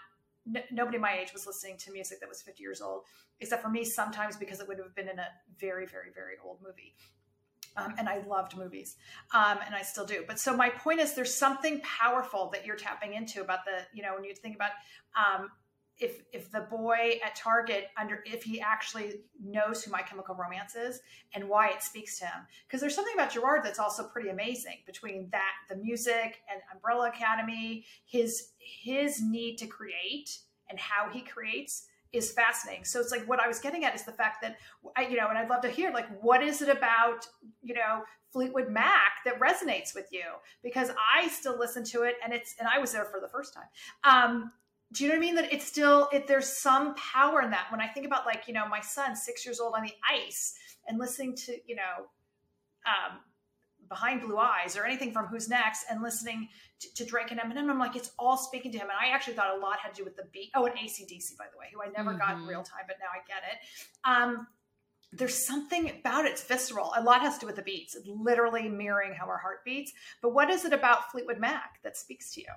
[0.48, 3.04] n- nobody my age was listening to music that was 50 years old
[3.40, 5.28] except for me sometimes because it would have been in a
[5.60, 6.96] very very very old movie
[7.78, 8.96] um, and I loved movies,
[9.34, 10.24] um, and I still do.
[10.26, 14.02] But so my point is, there's something powerful that you're tapping into about the, you
[14.02, 14.72] know, when you think about
[15.18, 15.50] um,
[16.00, 20.76] if if the boy at Target under if he actually knows who My Chemical Romance
[20.76, 21.00] is
[21.34, 24.78] and why it speaks to him, because there's something about Gerard that's also pretty amazing
[24.86, 30.38] between that the music and Umbrella Academy, his his need to create
[30.70, 32.86] and how he creates is fascinating.
[32.86, 34.58] So it's like what I was getting at is the fact that
[34.96, 37.28] I, you know, and I'd love to hear like what is it about
[37.62, 40.26] you know Fleetwood Mac that resonates with you
[40.62, 43.54] because I still listen to it and it's and I was there for the first
[43.54, 43.68] time.
[44.04, 44.52] Um,
[44.92, 45.36] do you know what I mean?
[45.36, 47.68] That it's still it, there's some power in that.
[47.70, 50.54] When I think about like you know my son, six years old on the ice,
[50.88, 52.08] and listening to you know
[52.86, 53.20] um,
[53.90, 57.70] behind blue eyes or anything from Who's Next, and listening to, to Drake and Eminem,
[57.70, 58.88] I'm like it's all speaking to him.
[58.90, 60.52] And I actually thought a lot had to do with the beat.
[60.56, 62.20] Oh, and ACDC by the way, who I never mm-hmm.
[62.20, 62.50] got in mm-hmm.
[62.50, 63.58] real time, but now I get it.
[64.06, 64.48] Um,
[65.12, 66.32] there's something about it.
[66.32, 66.92] It's visceral.
[66.96, 69.94] A lot has to do with the beats, literally mirroring how our heart beats.
[70.22, 72.48] But what is it about Fleetwood Mac that speaks to you?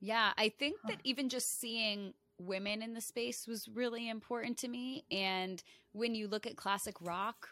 [0.00, 4.68] Yeah, I think that even just seeing women in the space was really important to
[4.68, 5.04] me.
[5.10, 7.48] And when you look at classic rock,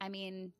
[0.00, 0.52] I mean,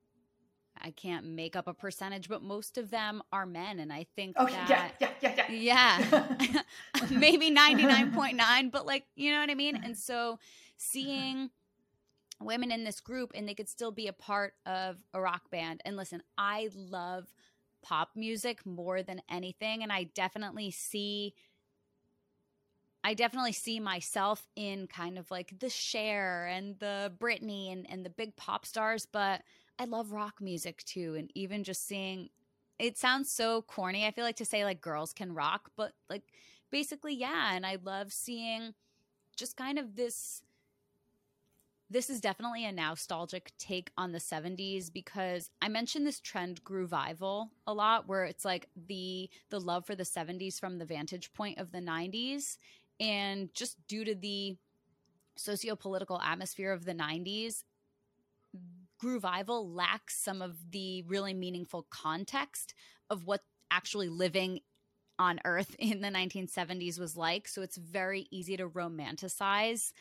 [0.82, 3.80] I can't make up a percentage, but most of them are men.
[3.80, 6.22] And I think oh, that, yeah, yeah, yeah, yeah.
[6.50, 6.62] yeah
[7.10, 9.80] maybe 99.9, but like, you know what I mean?
[9.82, 10.38] And so
[10.76, 11.50] seeing
[12.40, 15.82] women in this group and they could still be a part of a rock band.
[15.84, 17.26] And listen, I love
[17.82, 21.34] pop music more than anything and I definitely see
[23.02, 28.04] I definitely see myself in kind of like the Cher and the Britney and, and
[28.04, 29.42] the big pop stars, but
[29.78, 31.14] I love rock music too.
[31.14, 32.28] And even just seeing
[32.78, 34.06] it sounds so corny.
[34.06, 36.24] I feel like to say like girls can rock, but like
[36.70, 37.54] basically, yeah.
[37.54, 38.74] And I love seeing
[39.36, 40.42] just kind of this
[41.90, 47.48] this is definitely a nostalgic take on the 70s because I mentioned this trend groovival
[47.66, 51.58] a lot where it's like the the love for the 70s from the vantage point
[51.58, 52.56] of the 90s
[53.00, 54.56] and just due to the
[55.36, 57.64] socio-political atmosphere of the 90s
[59.02, 62.74] groovival lacks some of the really meaningful context
[63.08, 64.60] of what actually living
[65.18, 67.48] on earth in the 1970s was like.
[67.48, 69.92] So it's very easy to romanticize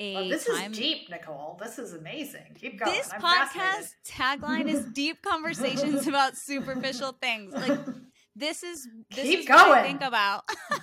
[0.00, 0.72] a this time.
[0.72, 1.58] is deep, Nicole.
[1.62, 2.56] This is amazing.
[2.60, 2.92] Keep going.
[2.92, 7.52] This I'm podcast tagline is deep conversations about superficial things.
[7.52, 7.78] Like
[8.36, 9.68] this is this Keep is going.
[9.68, 10.44] what I think about.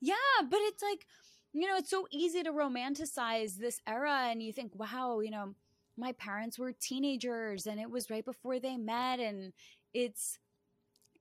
[0.00, 0.14] yeah,
[0.48, 1.06] but it's like
[1.52, 5.54] you know, it's so easy to romanticize this era and you think, wow, you know,
[5.96, 9.52] my parents were teenagers and it was right before they met and
[9.94, 10.38] it's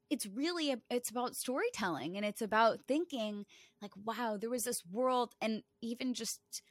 [0.10, 3.46] it's really it's about storytelling and it's about thinking
[3.82, 6.62] like wow there was this world and even just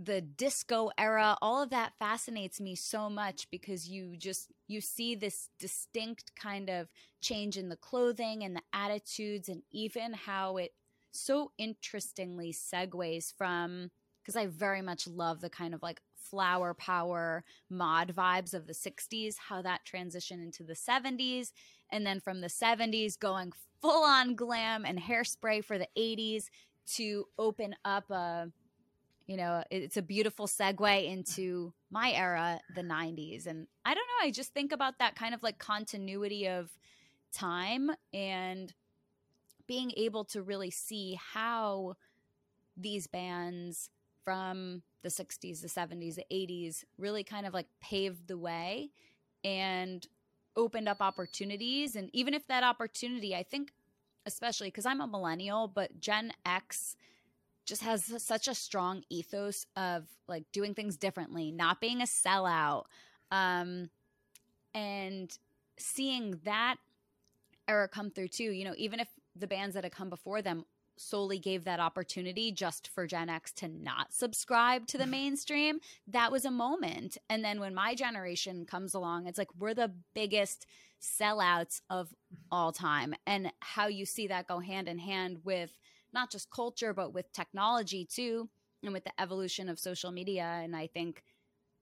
[0.00, 5.16] the disco era all of that fascinates me so much because you just you see
[5.16, 6.88] this distinct kind of
[7.20, 10.72] change in the clothing and the attitudes and even how it
[11.10, 13.90] so interestingly segues from
[14.22, 18.74] because I very much love the kind of like flower power mod vibes of the
[18.74, 21.50] 60s how that transitioned into the 70s
[21.90, 26.44] and then from the 70s going full on glam and hairspray for the 80s
[26.86, 28.48] to open up a
[29.28, 33.46] you know, it's a beautiful segue into my era, the 90s.
[33.46, 36.70] And I don't know, I just think about that kind of like continuity of
[37.30, 38.72] time and
[39.66, 41.96] being able to really see how
[42.74, 43.90] these bands
[44.24, 48.88] from the 60s, the 70s, the 80s really kind of like paved the way
[49.44, 50.06] and
[50.56, 51.96] opened up opportunities.
[51.96, 53.72] And even if that opportunity, I think,
[54.24, 56.96] especially because I'm a millennial, but Gen X
[57.68, 62.84] just has such a strong ethos of like doing things differently, not being a sellout.
[63.30, 63.90] Um,
[64.74, 65.30] and
[65.76, 66.76] seeing that
[67.68, 70.64] era come through too, you know, even if the bands that had come before them
[70.96, 76.32] solely gave that opportunity just for Gen X to not subscribe to the mainstream, that
[76.32, 77.18] was a moment.
[77.28, 80.66] And then when my generation comes along, it's like we're the biggest
[81.00, 82.14] sellouts of
[82.50, 83.14] all time.
[83.26, 85.70] And how you see that go hand in hand with
[86.12, 88.48] not just culture, but with technology too,
[88.82, 90.60] and with the evolution of social media.
[90.62, 91.22] And I think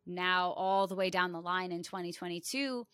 [0.07, 2.87] now, all the way down the line in 2022,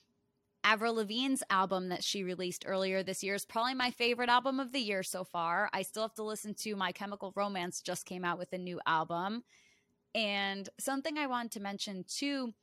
[0.65, 4.73] Avril Lavigne's album that she released earlier this year is probably my favorite album of
[4.73, 5.69] the year so far.
[5.73, 8.81] I still have to listen to My Chemical Romance just came out with a new
[8.87, 9.43] album.
[10.15, 12.55] And something I wanted to mention too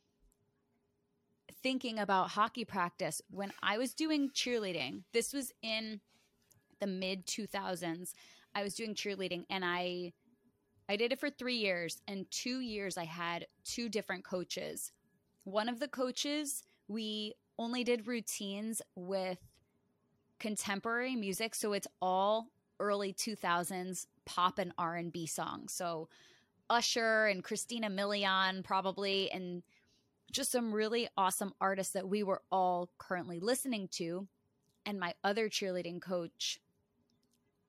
[1.62, 5.03] thinking about hockey practice when I was doing cheerleading.
[5.13, 5.99] This was in
[6.79, 8.13] the mid 2000s.
[8.59, 10.11] I was doing cheerleading and I
[10.89, 14.91] I did it for 3 years and 2 years I had two different coaches.
[15.45, 19.37] One of the coaches we only did routines with
[20.39, 22.47] contemporary music, so it's all
[22.79, 25.73] early 2000s pop and R&B songs.
[25.73, 26.09] So
[26.69, 29.63] Usher and Christina Milian probably and
[30.31, 34.27] just some really awesome artists that we were all currently listening to.
[34.85, 36.59] And my other cheerleading coach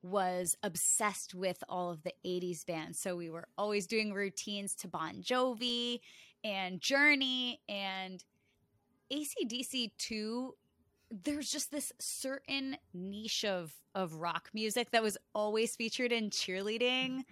[0.03, 2.99] was obsessed with all of the 80s bands.
[2.99, 6.01] So we were always doing routines to Bon Jovi
[6.43, 8.25] and Journey and
[9.13, 10.55] ACDC too,
[11.11, 17.25] there's just this certain niche of of rock music that was always featured in cheerleading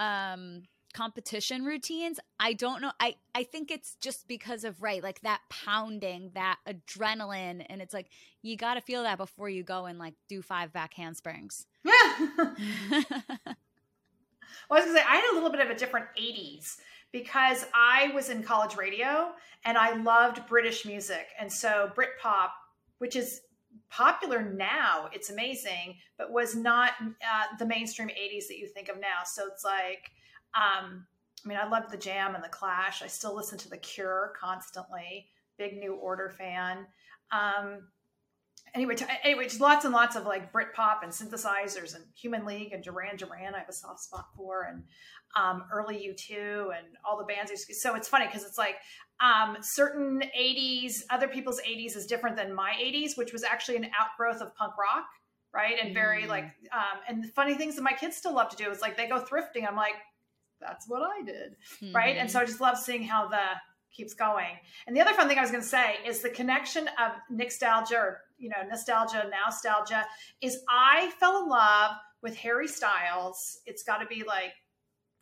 [0.00, 2.18] um competition routines.
[2.40, 2.92] I don't know.
[3.00, 7.94] I I think it's just because of right, like that pounding, that adrenaline and it's
[7.94, 8.08] like
[8.42, 11.66] you got to feel that before you go and like do five back handsprings.
[11.84, 11.92] Yeah.
[14.68, 16.76] well, I was to say I had a little bit of a different 80s
[17.12, 19.32] because I was in college radio
[19.64, 21.28] and I loved British music.
[21.38, 22.50] And so Britpop,
[22.98, 23.42] which is
[23.90, 29.00] popular now, it's amazing, but was not uh, the mainstream 80s that you think of
[29.00, 29.24] now.
[29.24, 30.10] So it's like,
[30.54, 31.06] um,
[31.44, 33.02] I mean, I love the Jam and the Clash.
[33.02, 35.28] I still listen to The Cure constantly.
[35.56, 36.86] Big New Order fan.
[37.30, 37.88] Um,
[38.74, 42.72] anyway, t- anyway, just lots and lots of like Britpop and synthesizers and Human League
[42.72, 43.54] and Duran Duran.
[43.54, 44.84] I have a soft spot for and
[45.36, 47.52] um, early U2 and all the bands.
[47.80, 48.76] So it's funny because it's like
[49.20, 53.90] um, certain 80s, other people's 80s is different than my 80s, which was actually an
[53.98, 55.06] outgrowth of punk rock.
[55.52, 55.76] Right.
[55.82, 56.28] And very mm.
[56.28, 58.96] like, um, and the funny things that my kids still love to do is like
[58.96, 59.66] they go thrifting.
[59.66, 59.94] I'm like,
[60.60, 61.56] that's what I did.
[61.82, 61.94] Mm-hmm.
[61.94, 62.16] Right.
[62.16, 63.42] And so I just love seeing how the
[63.92, 64.56] keeps going.
[64.86, 67.96] And the other fun thing I was going to say is the connection of nostalgia
[67.96, 70.04] or, you know, nostalgia, nostalgia
[70.40, 71.92] is I fell in love
[72.22, 73.58] with Harry Styles.
[73.66, 74.52] It's got to be like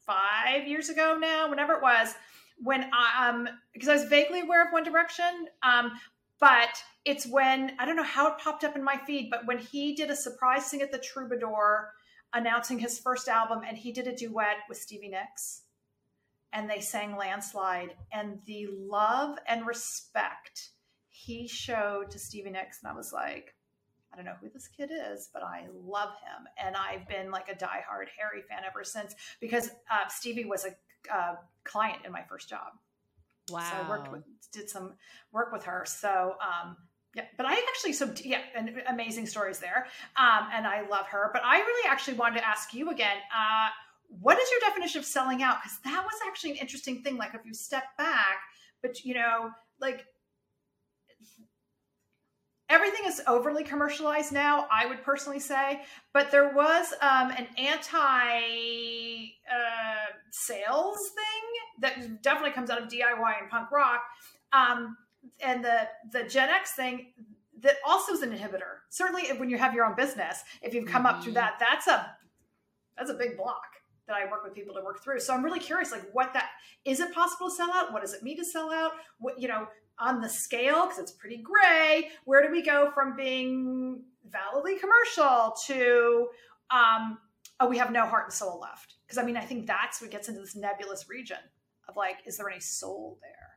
[0.04, 2.14] five years ago now, whenever it was,
[2.58, 5.92] when I, um, because I was vaguely aware of One Direction, um,
[6.40, 6.70] but
[7.04, 9.94] it's when I don't know how it popped up in my feed, but when he
[9.94, 11.92] did a surprise thing at the Troubadour
[12.32, 15.62] announcing his first album, and he did a duet with Stevie Nicks,
[16.52, 20.70] and they sang Landslide, and the love and respect
[21.08, 23.54] he showed to Stevie Nicks, and I was like,
[24.12, 26.46] I don't know who this kid is, but I love him.
[26.56, 31.14] And I've been like a diehard Harry fan ever since because uh, Stevie was a
[31.14, 31.34] uh,
[31.64, 32.68] client in my first job.
[33.50, 33.60] Wow.
[33.60, 34.94] So I worked with, did some
[35.32, 35.84] work with her.
[35.86, 36.76] So, um,
[37.16, 39.86] yeah, but I actually, so yeah, and amazing stories there.
[40.18, 41.30] Um, and I love her.
[41.32, 43.68] But I really actually wanted to ask you again, uh,
[44.20, 45.56] what is your definition of selling out?
[45.62, 47.16] Because that was actually an interesting thing.
[47.16, 48.40] Like if you step back,
[48.82, 49.50] but you know,
[49.80, 50.04] like
[52.68, 59.30] everything is overly commercialized now i would personally say but there was um, an anti
[59.48, 64.00] uh, sales thing that definitely comes out of diy and punk rock
[64.52, 64.96] um,
[65.40, 67.12] and the the gen x thing
[67.60, 71.04] that also is an inhibitor certainly when you have your own business if you've come
[71.04, 71.16] mm-hmm.
[71.16, 71.40] up through mm-hmm.
[71.40, 72.16] that that's a
[72.96, 73.62] that's a big block
[74.06, 75.18] that I work with people to work through.
[75.18, 76.50] So I'm really curious, like what that
[76.84, 77.92] is it possible to sell out?
[77.92, 78.92] What does it mean to sell out?
[79.18, 79.66] What you know,
[79.98, 85.54] on the scale because it's pretty gray where do we go from being validly commercial
[85.66, 86.28] to
[86.70, 87.18] um,
[87.60, 90.10] oh we have no heart and soul left because i mean i think that's what
[90.10, 91.38] gets into this nebulous region
[91.88, 93.55] of like is there any soul there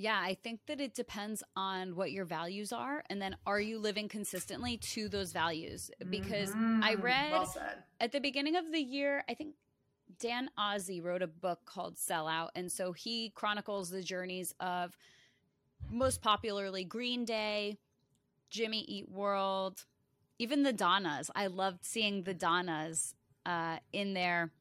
[0.00, 3.02] yeah, I think that it depends on what your values are.
[3.10, 5.90] And then are you living consistently to those values?
[6.08, 6.84] Because mm-hmm.
[6.84, 7.52] I read well
[7.98, 9.56] at the beginning of the year, I think
[10.20, 12.50] Dan Ozzi wrote a book called Sellout.
[12.54, 14.96] And so he chronicles the journeys of
[15.90, 17.78] most popularly Green Day,
[18.50, 19.84] Jimmy Eat World,
[20.38, 21.28] even the Donnas.
[21.34, 24.52] I loved seeing the Donnas uh, in there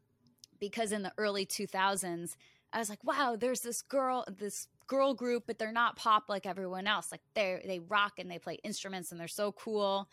[0.59, 2.36] because in the early 2000s,
[2.74, 6.46] I was like, wow, there's this girl, this girl group, but they're not pop like
[6.46, 7.12] everyone else.
[7.12, 10.10] Like they they rock and they play instruments and they're so cool.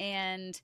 [0.00, 0.60] And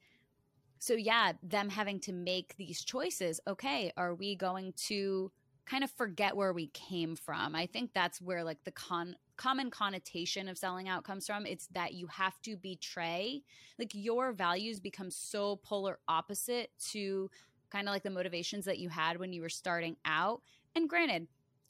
[0.78, 3.40] so yeah, them having to make these choices.
[3.46, 5.32] Okay, are we going to
[5.66, 7.54] kind of forget where we came from?
[7.54, 11.46] I think that's where like the con common connotation of selling out comes from.
[11.46, 13.42] It's that you have to betray
[13.78, 17.30] like your values become so polar opposite to
[17.70, 20.42] kind of like the motivations that you had when you were starting out.
[20.76, 21.26] And granted,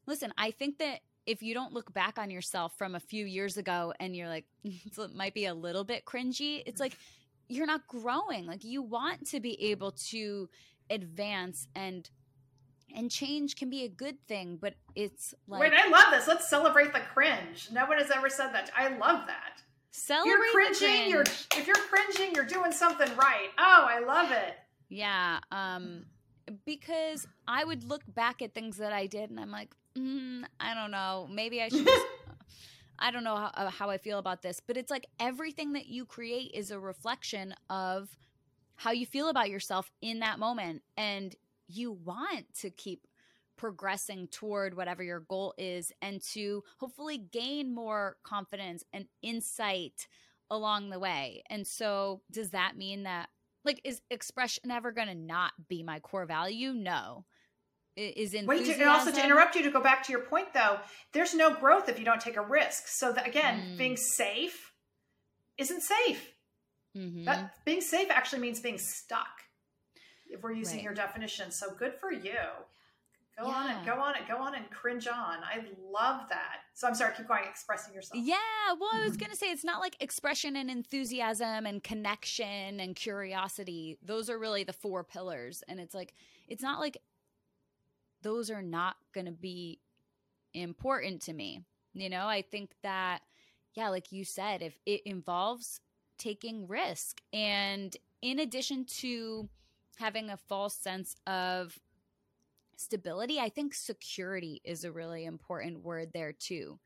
[0.06, 3.56] listen, I think that if you don't look back on yourself from a few years
[3.56, 6.96] ago and you're like, it might be a little bit cringy, it's like
[7.48, 8.46] you're not growing.
[8.46, 10.48] Like you want to be able to
[10.90, 12.08] advance and
[12.96, 16.28] and change can be a good thing, but it's like Wait, I love this.
[16.28, 17.68] Let's celebrate the cringe.
[17.72, 18.70] No one has ever said that.
[18.76, 19.62] I love that.
[19.90, 23.48] Celebrate you're cringing, you're if you're cringing, you're doing something right.
[23.58, 24.54] Oh, I love it.
[24.88, 26.06] Yeah, um
[26.66, 30.74] because I would look back at things that I did and I'm like, mm, I
[30.74, 32.06] don't know, maybe I should just
[32.98, 35.86] I don't know how, uh, how I feel about this, but it's like everything that
[35.86, 38.16] you create is a reflection of
[38.76, 40.82] how you feel about yourself in that moment.
[40.96, 41.34] And
[41.66, 43.06] you want to keep
[43.56, 50.06] progressing toward whatever your goal is and to hopefully gain more confidence and insight
[50.50, 51.42] along the way.
[51.48, 53.28] And so, does that mean that,
[53.64, 56.72] like, is expression ever going to not be my core value?
[56.72, 57.24] No
[57.96, 60.78] is in wait and also to interrupt you to go back to your point though
[61.12, 63.78] there's no growth if you don't take a risk so that again mm.
[63.78, 64.72] being safe
[65.58, 66.32] isn't safe
[66.96, 67.24] mm-hmm.
[67.24, 69.42] that being safe actually means being stuck
[70.28, 70.84] if we're using right.
[70.84, 72.32] your definition so good for you
[73.38, 73.54] go yeah.
[73.54, 76.94] on and go on and go on and cringe on i love that so i'm
[76.94, 78.36] sorry keep going expressing yourself yeah
[78.80, 79.24] well i was mm-hmm.
[79.24, 84.64] gonna say it's not like expression and enthusiasm and connection and curiosity those are really
[84.64, 86.12] the four pillars and it's like
[86.48, 86.98] it's not like
[88.24, 89.78] those are not going to be
[90.52, 91.60] important to me.
[91.92, 93.20] You know, I think that,
[93.74, 95.80] yeah, like you said, if it involves
[96.18, 99.48] taking risk and in addition to
[99.98, 101.78] having a false sense of
[102.76, 106.80] stability, I think security is a really important word there too.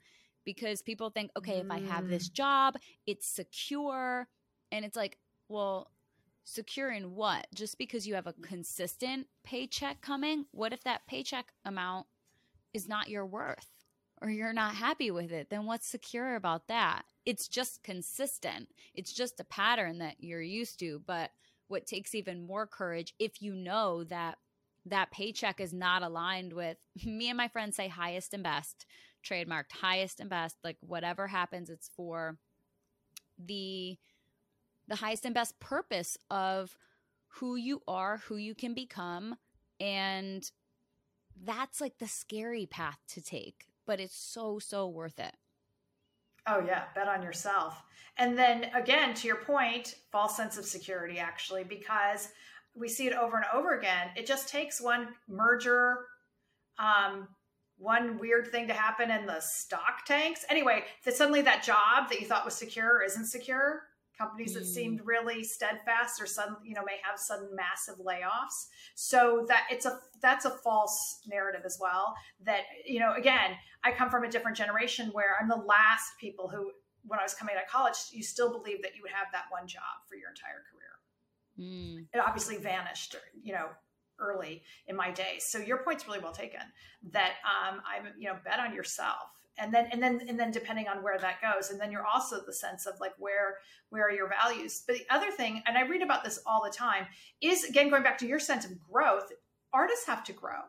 [0.45, 1.65] Because people think, okay, mm.
[1.65, 2.33] if I have this mm.
[2.33, 2.77] job,
[3.07, 4.27] it's secure.
[4.73, 5.19] And it's like,
[5.49, 5.91] well,
[6.49, 7.47] secure in what?
[7.55, 12.07] Just because you have a consistent paycheck coming, what if that paycheck amount
[12.73, 13.69] is not your worth
[14.21, 15.51] or you're not happy with it?
[15.51, 17.03] Then what's secure about that?
[17.27, 18.69] It's just consistent.
[18.95, 21.03] It's just a pattern that you're used to.
[21.07, 21.31] But
[21.69, 24.39] what takes even more courage if you know that
[24.87, 28.87] that paycheck is not aligned with me and my friends say highest and best,
[29.23, 32.39] trademarked highest and best, like whatever happens, it's for
[33.39, 33.99] the
[34.89, 36.77] the highest and best purpose of
[37.29, 39.37] who you are, who you can become.
[39.79, 40.51] And
[41.45, 45.35] that's like the scary path to take, but it's so, so worth it.
[46.47, 46.85] Oh, yeah.
[46.95, 47.83] Bet on yourself.
[48.17, 52.29] And then again, to your point, false sense of security, actually, because
[52.75, 54.09] we see it over and over again.
[54.17, 56.07] It just takes one merger,
[56.79, 57.29] um,
[57.77, 60.45] one weird thing to happen in the stock tanks.
[60.49, 63.83] Anyway, that suddenly that job that you thought was secure isn't secure
[64.19, 65.07] companies that seemed mm.
[65.07, 70.01] really steadfast or sudden you know may have sudden massive layoffs so that it's a
[70.21, 72.15] that's a false narrative as well
[72.45, 73.53] that you know again
[73.85, 76.71] i come from a different generation where i'm the last people who
[77.07, 79.45] when i was coming out of college you still believe that you would have that
[79.51, 82.05] one job for your entire career mm.
[82.13, 83.67] it obviously vanished you know
[84.21, 86.61] early in my days so your point's really well taken
[87.13, 90.89] that um, i'm you know bet on yourself and then and then and then depending
[90.89, 93.57] on where that goes and then you're also the sense of like where
[93.91, 94.83] where are your values.
[94.87, 97.07] But the other thing and i read about this all the time
[97.41, 99.33] is again going back to your sense of growth
[99.73, 100.61] artists have to grow.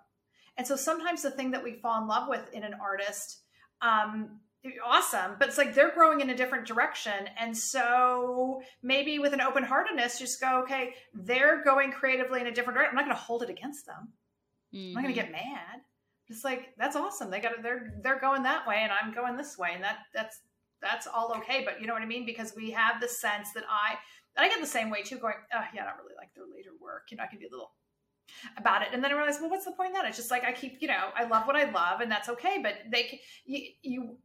[0.57, 3.41] And so sometimes the thing that we fall in love with in an artist
[3.81, 4.39] um
[4.85, 7.29] awesome but it's like they're growing in a different direction.
[7.37, 12.51] And so maybe with an open heartedness just go okay they're going creatively in a
[12.51, 14.09] different direction i'm not going to hold it against them.
[14.73, 14.89] Mm-hmm.
[14.89, 15.81] i'm not going to get mad
[16.29, 17.31] just like that's awesome.
[17.31, 17.63] They got it.
[17.63, 20.41] They're they're going that way, and I'm going this way, and that that's
[20.81, 21.63] that's all okay.
[21.65, 22.25] But you know what I mean?
[22.25, 23.95] Because we have the sense that I
[24.41, 25.17] I get the same way too.
[25.17, 27.07] Going, oh yeah, I don't really like their later work.
[27.09, 27.71] You know, I can be a little
[28.57, 30.05] about it, and then I realize, well, what's the point in that?
[30.05, 32.59] It's just like I keep, you know, I love what I love, and that's okay.
[32.61, 34.17] But they you you.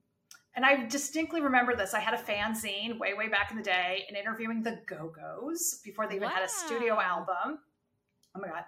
[0.57, 1.95] And I distinctly remember this.
[1.95, 5.81] I had a fanzine way, way back in the day and interviewing the Go Go's
[5.83, 6.35] before they even wow.
[6.37, 7.59] had a studio album.
[8.37, 8.63] Oh my God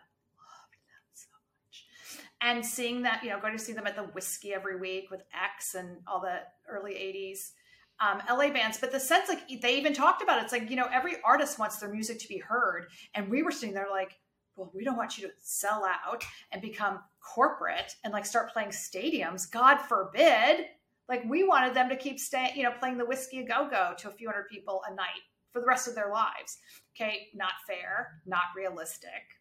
[2.41, 5.23] and seeing that, you know, going to see them at the Whisky every week with
[5.33, 7.53] X and all the early 80s
[8.01, 8.79] um, LA bands.
[8.79, 10.45] But the sense, like, they even talked about it.
[10.45, 12.87] It's like, you know, every artist wants their music to be heard.
[13.15, 14.19] And we were sitting there like,
[14.57, 18.71] well, we don't want you to sell out and become corporate and like start playing
[18.71, 19.51] stadiums.
[19.51, 20.67] God forbid.
[21.09, 23.93] Like, we wanted them to keep staying, you know, playing the Whisky a Go Go
[23.99, 25.23] to a few hundred people a night
[25.53, 26.59] for the rest of their lives.
[26.95, 29.36] Okay, not fair, not realistic,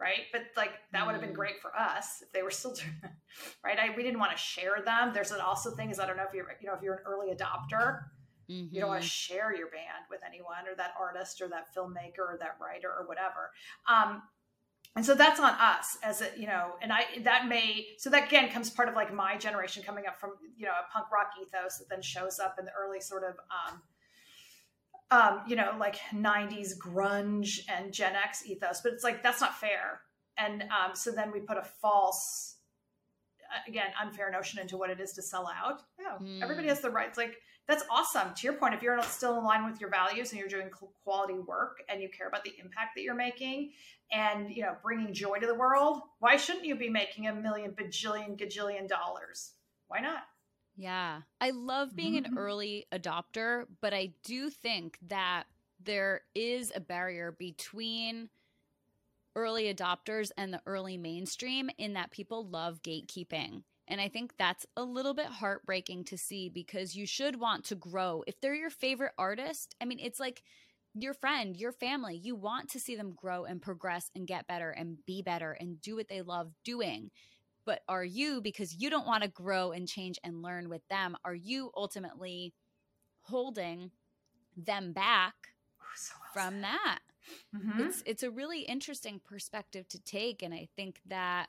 [0.00, 0.26] right?
[0.32, 1.36] But like that would have been mm.
[1.36, 2.94] great for us if they were still doing
[3.64, 3.78] right?
[3.78, 5.12] I, we didn't want to share them.
[5.12, 7.04] There's an also thing is I don't know if you're you know if you're an
[7.06, 8.04] early adopter,
[8.50, 8.74] mm-hmm.
[8.74, 9.34] you don't want to mm-hmm.
[9.34, 13.06] share your band with anyone or that artist or that filmmaker or that writer or
[13.06, 13.50] whatever.
[13.88, 14.22] Um,
[14.96, 18.26] and so that's on us as a you know and i that may so that
[18.26, 21.30] again comes part of like my generation coming up from you know a punk rock
[21.40, 23.80] ethos that then shows up in the early sort of um
[25.10, 29.58] um, you know, like 90s grunge and Gen X ethos, but it's like that's not
[29.58, 30.02] fair.
[30.36, 32.56] And um, so then we put a false,
[33.66, 35.82] again, unfair notion into what it is to sell out.
[35.98, 36.42] No, mm.
[36.42, 37.16] everybody has the rights.
[37.16, 38.34] Like that's awesome.
[38.34, 40.70] To your point, if you're still in line with your values and you're doing
[41.04, 43.72] quality work and you care about the impact that you're making
[44.12, 47.72] and you know bringing joy to the world, why shouldn't you be making a million
[47.72, 49.52] bajillion gajillion dollars?
[49.88, 50.22] Why not?
[50.78, 51.22] Yeah.
[51.40, 52.38] I love being an mm-hmm.
[52.38, 55.44] early adopter, but I do think that
[55.82, 58.30] there is a barrier between
[59.34, 63.64] early adopters and the early mainstream in that people love gatekeeping.
[63.88, 67.74] And I think that's a little bit heartbreaking to see because you should want to
[67.74, 68.22] grow.
[68.28, 70.42] If they're your favorite artist, I mean, it's like
[70.94, 72.16] your friend, your family.
[72.16, 75.80] You want to see them grow and progress and get better and be better and
[75.80, 77.10] do what they love doing
[77.68, 81.14] but are you because you don't want to grow and change and learn with them
[81.22, 82.54] are you ultimately
[83.20, 83.90] holding
[84.56, 85.34] them back
[85.94, 86.62] so well from said.
[86.62, 86.98] that
[87.54, 87.80] mm-hmm.
[87.82, 91.48] it's it's a really interesting perspective to take and i think that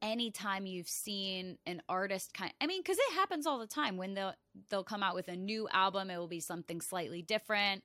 [0.00, 4.14] anytime you've seen an artist kind I mean cuz it happens all the time when
[4.14, 4.34] they'll
[4.70, 7.84] they'll come out with a new album it will be something slightly different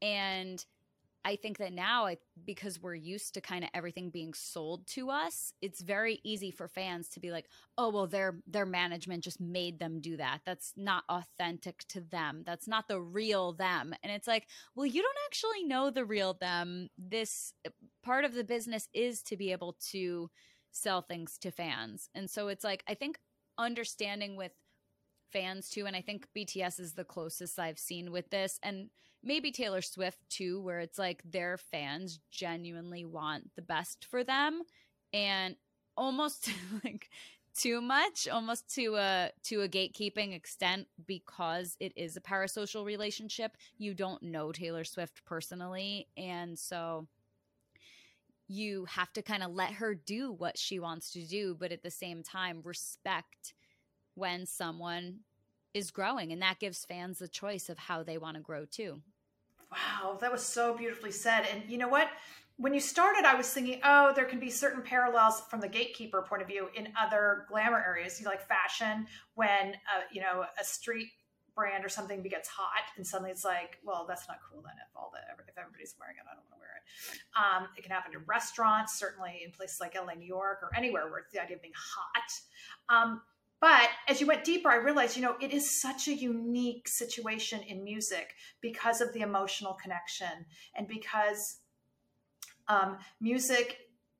[0.00, 0.64] and
[1.24, 5.10] I think that now, I, because we're used to kind of everything being sold to
[5.10, 7.46] us, it's very easy for fans to be like,
[7.78, 10.40] "Oh, well, their their management just made them do that.
[10.44, 12.42] That's not authentic to them.
[12.44, 16.34] That's not the real them." And it's like, well, you don't actually know the real
[16.34, 16.88] them.
[16.98, 17.70] This eh,
[18.02, 20.30] part of the business is to be able to
[20.72, 23.18] sell things to fans, and so it's like I think
[23.56, 24.52] understanding with
[25.32, 28.90] fans too, and I think BTS is the closest I've seen with this, and
[29.24, 34.62] maybe Taylor Swift too, where it's like their fans genuinely want the best for them
[35.12, 35.56] and
[35.96, 36.50] almost
[36.84, 37.10] like
[37.54, 43.56] too much almost to a to a gatekeeping extent because it is a parasocial relationship.
[43.78, 47.06] You don't know Taylor Swift personally and so
[48.48, 51.82] you have to kind of let her do what she wants to do but at
[51.82, 53.54] the same time respect
[54.14, 55.20] when someone
[55.72, 59.00] is growing and that gives fans the choice of how they want to grow too
[59.70, 61.46] Wow, that was so beautifully said.
[61.52, 62.08] And you know what?
[62.56, 66.22] When you started, I was thinking, oh, there can be certain parallels from the gatekeeper
[66.22, 70.44] point of view in other glamour areas, you know, like fashion, when uh, you know
[70.60, 71.08] a street
[71.56, 74.74] brand or something gets hot, and suddenly it's like, well, that's not cool then.
[74.78, 76.84] If all the if everybody's wearing it, I don't want to wear it.
[77.34, 81.10] Um, it can happen in restaurants, certainly in places like LA, New York, or anywhere
[81.10, 82.30] where it's the idea of being hot.
[82.88, 83.22] Um,
[83.60, 87.60] but as you went deeper, I realized, you know, it is such a unique situation
[87.62, 90.46] in music because of the emotional connection
[90.76, 91.58] and because
[92.68, 93.78] um, music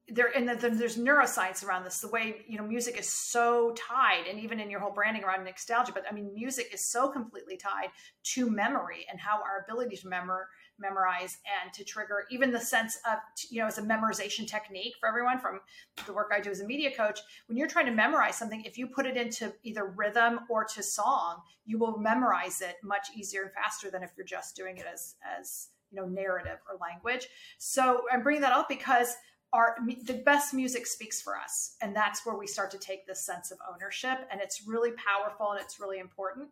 [0.09, 4.27] there and then there's neuroscience around this the way you know music is so tied
[4.29, 7.57] and even in your whole branding around nostalgia but i mean music is so completely
[7.57, 7.89] tied
[8.23, 10.49] to memory and how our ability to memor-
[10.79, 13.19] memorize and to trigger even the sense of
[13.51, 15.61] you know as a memorization technique for everyone from
[16.07, 18.77] the work i do as a media coach when you're trying to memorize something if
[18.77, 23.43] you put it into either rhythm or to song you will memorize it much easier
[23.43, 27.29] and faster than if you're just doing it as as you know narrative or language.
[27.59, 29.15] So i'm bringing that up because
[29.53, 33.25] our the best music speaks for us and that's where we start to take this
[33.25, 36.49] sense of ownership and it's really powerful and it's really important.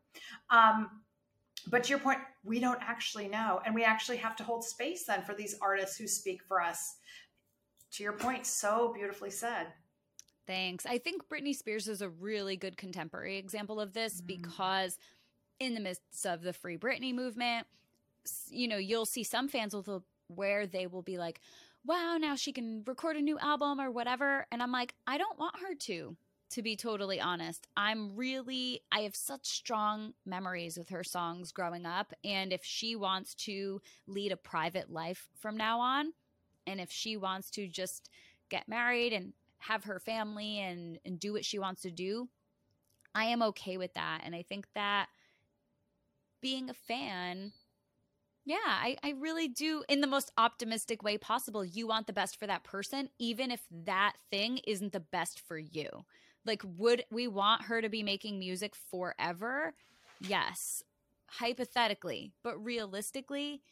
[0.50, 1.02] Um,
[1.68, 5.04] but to your point we don't actually know and we actually have to hold space
[5.04, 6.96] then for these artists who speak for us.
[7.92, 9.66] To your point so beautifully said.
[10.46, 10.86] Thanks.
[10.86, 14.26] I think britney spears is a really good contemporary example of this mm.
[14.26, 14.98] because
[15.60, 17.66] in the midst of the free britney movement
[18.48, 21.40] you know you'll see some fans will where they will be like
[21.84, 25.38] wow now she can record a new album or whatever and i'm like i don't
[25.38, 26.16] want her to
[26.52, 27.66] to be totally honest.
[27.76, 32.12] I'm really, I have such strong memories with her songs growing up.
[32.24, 36.12] And if she wants to lead a private life from now on,
[36.66, 38.08] and if she wants to just
[38.48, 42.28] get married and have her family and, and do what she wants to do,
[43.14, 44.22] I am okay with that.
[44.24, 45.08] And I think that
[46.40, 47.52] being a fan,
[48.44, 51.64] yeah, I, I really do, in the most optimistic way possible.
[51.64, 55.58] You want the best for that person, even if that thing isn't the best for
[55.58, 56.04] you.
[56.44, 59.74] Like, would we want her to be making music forever?
[60.20, 60.82] Yes,
[61.26, 63.62] hypothetically, but realistically,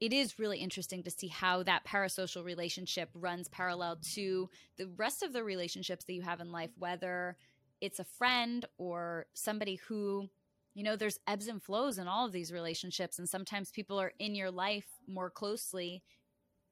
[0.00, 5.22] it is really interesting to see how that parasocial relationship runs parallel to the rest
[5.22, 7.36] of the relationships that you have in life, whether
[7.80, 10.28] it's a friend or somebody who,
[10.74, 13.18] you know, there's ebbs and flows in all of these relationships.
[13.18, 16.02] And sometimes people are in your life more closely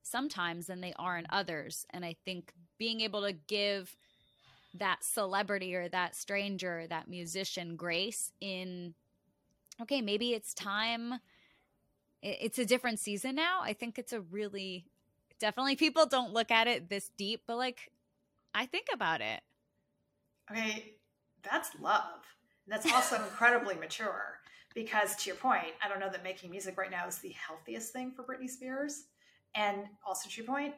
[0.02, 1.84] sometimes than they are in others.
[1.90, 3.96] And I think being able to give
[4.78, 8.94] that celebrity or that stranger, that musician grace in,
[9.80, 11.20] okay, maybe it's time
[12.22, 13.60] it's a different season now.
[13.62, 14.86] I think it's a really
[15.38, 17.90] definitely people don't look at it this deep, but like
[18.54, 19.40] I think about it.
[20.50, 20.94] Okay,
[21.42, 22.22] that's love.
[22.66, 24.38] That's also incredibly mature
[24.74, 27.92] because to your point, I don't know that making music right now is the healthiest
[27.92, 29.04] thing for Britney Spears.
[29.54, 30.74] And also to your point,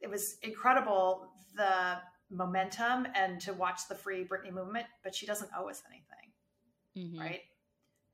[0.00, 1.98] it was incredible the
[2.32, 6.32] momentum and to watch the free Britney movement, but she doesn't owe us anything.
[6.96, 7.20] Mm-hmm.
[7.20, 7.40] Right?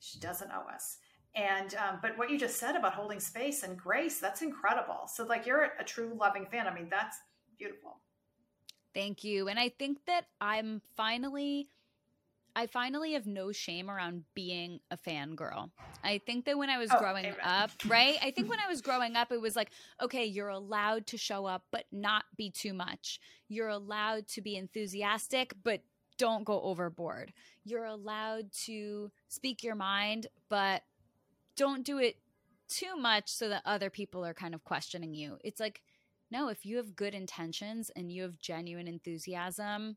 [0.00, 0.98] She doesn't owe us
[1.34, 5.24] and um, but what you just said about holding space and grace that's incredible so
[5.24, 7.18] like you're a true loving fan i mean that's
[7.58, 7.98] beautiful
[8.94, 11.68] thank you and i think that i'm finally
[12.58, 15.70] I finally have no shame around being a fangirl.
[16.02, 17.36] I think that when I was oh, growing amen.
[17.44, 18.16] up, right?
[18.20, 19.70] I think when I was growing up, it was like,
[20.02, 23.20] okay, you're allowed to show up, but not be too much.
[23.48, 25.82] You're allowed to be enthusiastic, but
[26.18, 27.32] don't go overboard.
[27.64, 30.82] You're allowed to speak your mind, but
[31.54, 32.16] don't do it
[32.68, 35.38] too much so that other people are kind of questioning you.
[35.44, 35.80] It's like,
[36.28, 39.96] no, if you have good intentions and you have genuine enthusiasm,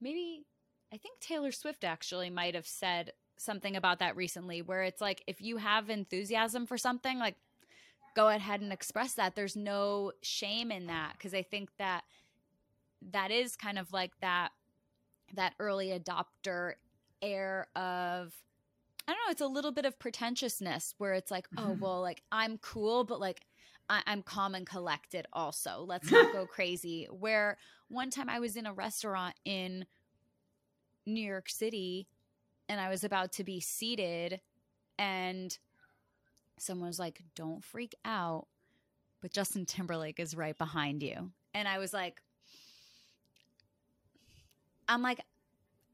[0.00, 0.46] maybe
[0.92, 5.22] I think Taylor Swift actually might have said something about that recently where it's like
[5.26, 7.36] if you have enthusiasm for something, like
[8.14, 9.34] go ahead and express that.
[9.34, 12.02] There's no shame in that because I think that
[13.12, 14.50] that is kind of like that
[15.34, 16.74] that early adopter
[17.22, 18.34] air of
[19.08, 21.80] I don't know, it's a little bit of pretentiousness where it's like, oh, mm-hmm.
[21.80, 23.40] well, like I'm cool, but like
[23.88, 25.84] I- am calm and collected also.
[25.86, 27.08] Let's not go crazy.
[27.10, 29.86] Where one time I was in a restaurant in
[31.06, 32.06] New York City
[32.68, 34.40] and I was about to be seated
[34.98, 35.56] and
[36.58, 38.46] someone was like, don't freak out,
[39.20, 41.32] but Justin Timberlake is right behind you.
[41.54, 42.22] And I was like,
[44.88, 45.20] I'm like,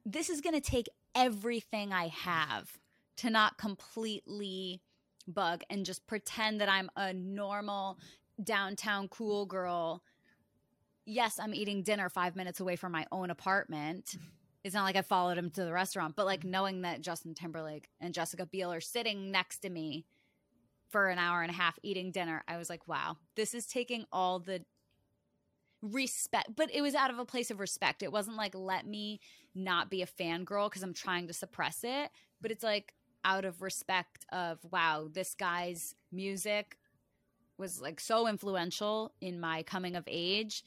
[0.04, 2.70] this is going to take everything I have
[3.18, 4.82] to not completely
[5.26, 7.98] bug and just pretend that I'm a normal
[8.42, 10.02] downtown cool girl.
[11.04, 14.16] Yes, I'm eating dinner five minutes away from my own apartment.
[14.66, 16.50] It's not like I followed him to the restaurant, but like mm-hmm.
[16.50, 20.06] knowing that Justin Timberlake and Jessica Biel are sitting next to me
[20.88, 24.06] for an hour and a half eating dinner, I was like, wow, this is taking
[24.10, 24.64] all the
[25.82, 28.02] respect, but it was out of a place of respect.
[28.02, 29.20] It wasn't like, let me
[29.54, 32.10] not be a fangirl because I'm trying to suppress it,
[32.40, 32.92] but it's like,
[33.24, 36.78] out of respect of wow this guy's music
[37.58, 40.62] was like so influential in my coming of age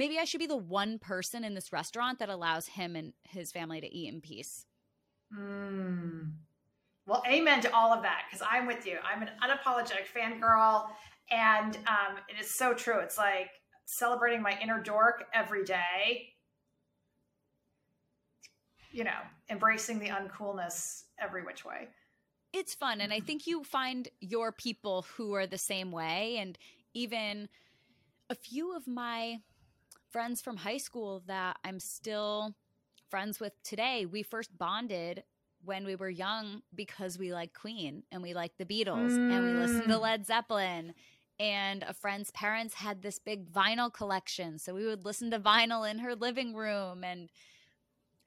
[0.00, 3.52] maybe i should be the one person in this restaurant that allows him and his
[3.52, 4.64] family to eat in peace
[5.36, 6.30] mm.
[7.06, 10.86] well amen to all of that because i'm with you i'm an unapologetic fangirl
[11.30, 13.50] and um, it is so true it's like
[13.84, 16.30] celebrating my inner dork every day
[18.92, 19.10] you know,
[19.48, 21.88] embracing the uncoolness every which way.
[22.52, 23.00] It's fun.
[23.00, 26.38] And I think you find your people who are the same way.
[26.38, 26.58] And
[26.94, 27.48] even
[28.28, 29.38] a few of my
[30.10, 32.54] friends from high school that I'm still
[33.08, 35.24] friends with today, we first bonded
[35.64, 39.32] when we were young because we liked Queen and we liked the Beatles mm.
[39.32, 40.00] and we listened to mm.
[40.00, 40.94] Led Zeppelin.
[41.38, 44.58] And a friend's parents had this big vinyl collection.
[44.58, 47.02] So we would listen to vinyl in her living room.
[47.02, 47.30] And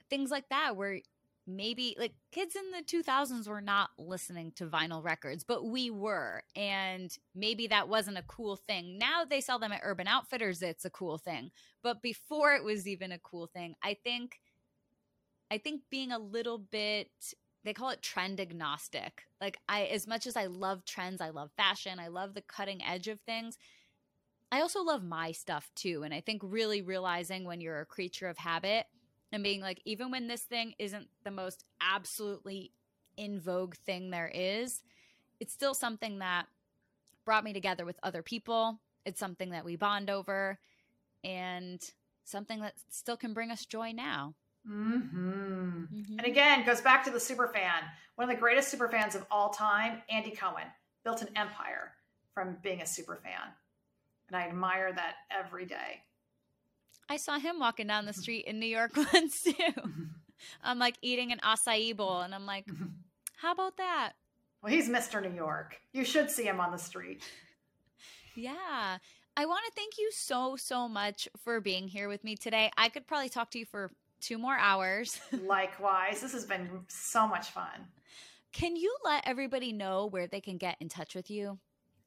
[0.09, 0.99] things like that where
[1.45, 6.41] maybe like kids in the 2000s were not listening to vinyl records but we were
[6.55, 8.97] and maybe that wasn't a cool thing.
[8.97, 12.87] Now they sell them at urban outfitters it's a cool thing but before it was
[12.87, 14.39] even a cool thing i think
[15.51, 17.09] i think being a little bit
[17.65, 19.23] they call it trend agnostic.
[19.41, 22.81] Like i as much as i love trends i love fashion i love the cutting
[22.83, 23.57] edge of things
[24.51, 28.29] i also love my stuff too and i think really realizing when you're a creature
[28.29, 28.85] of habit
[29.33, 32.71] and being like, even when this thing isn't the most absolutely
[33.17, 34.83] in vogue thing there is,
[35.39, 36.45] it's still something that
[37.25, 38.79] brought me together with other people.
[39.05, 40.59] It's something that we bond over
[41.23, 41.81] and
[42.23, 44.35] something that still can bring us joy now.
[44.69, 45.83] Mm-hmm.
[45.83, 46.19] Mm-hmm.
[46.19, 47.83] And again, goes back to the super fan.
[48.15, 50.67] One of the greatest super fans of all time, Andy Cohen,
[51.03, 51.91] built an empire
[52.33, 53.51] from being a super fan.
[54.27, 56.03] And I admire that every day.
[57.09, 58.21] I saw him walking down the mm-hmm.
[58.21, 59.53] street in New York once too.
[59.53, 60.03] Mm-hmm.
[60.63, 62.85] I'm like eating an acai bowl and I'm like, mm-hmm.
[63.43, 64.13] How about that?
[64.61, 65.21] Well, he's Mr.
[65.21, 65.81] New York.
[65.91, 67.21] You should see him on the street.
[68.35, 68.99] Yeah.
[69.35, 72.71] I want to thank you so, so much for being here with me today.
[72.77, 73.91] I could probably talk to you for
[74.21, 75.19] two more hours.
[75.45, 76.21] Likewise.
[76.21, 77.89] This has been so much fun.
[78.53, 81.59] Can you let everybody know where they can get in touch with you?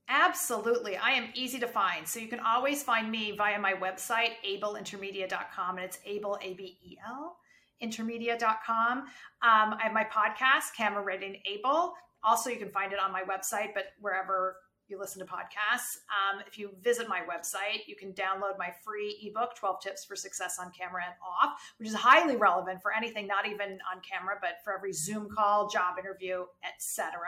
[0.09, 0.97] Absolutely.
[0.97, 2.07] I am easy to find.
[2.07, 6.79] So you can always find me via my website, abelintermedia.com, and it's Abel, A B
[6.85, 7.37] E L,
[7.83, 8.99] intermedia.com.
[8.99, 9.07] Um,
[9.43, 11.95] I have my podcast, Camera Ready Abel.
[12.23, 14.57] Also, you can find it on my website, but wherever
[14.89, 15.99] you listen to podcasts.
[16.11, 20.17] Um, if you visit my website, you can download my free ebook, 12 Tips for
[20.17, 24.37] Success on Camera and Off, which is highly relevant for anything, not even on camera,
[24.41, 27.19] but for every Zoom call, job interview, etc.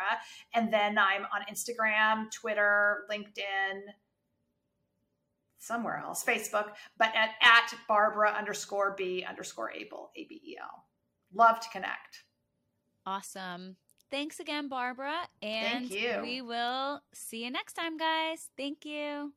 [0.55, 3.81] And then I'm on Instagram, Twitter, LinkedIn,
[5.59, 10.85] somewhere else, Facebook, but at, at Barbara underscore B underscore Abel, A B E L.
[11.35, 12.25] Love to connect.
[13.05, 13.77] Awesome.
[14.11, 15.29] Thanks again, Barbara.
[15.43, 16.21] And Thank you.
[16.23, 18.49] we will see you next time, guys.
[18.57, 19.33] Thank you.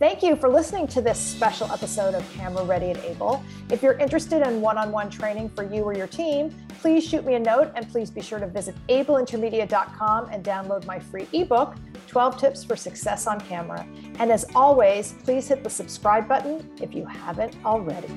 [0.00, 3.44] Thank you for listening to this special episode of Camera Ready and Abel.
[3.68, 7.22] If you're interested in one on one training for you or your team, please shoot
[7.22, 11.76] me a note and please be sure to visit abelintermedia.com and download my free ebook,
[12.06, 13.86] 12 Tips for Success on Camera.
[14.18, 18.08] And as always, please hit the subscribe button if you haven't already.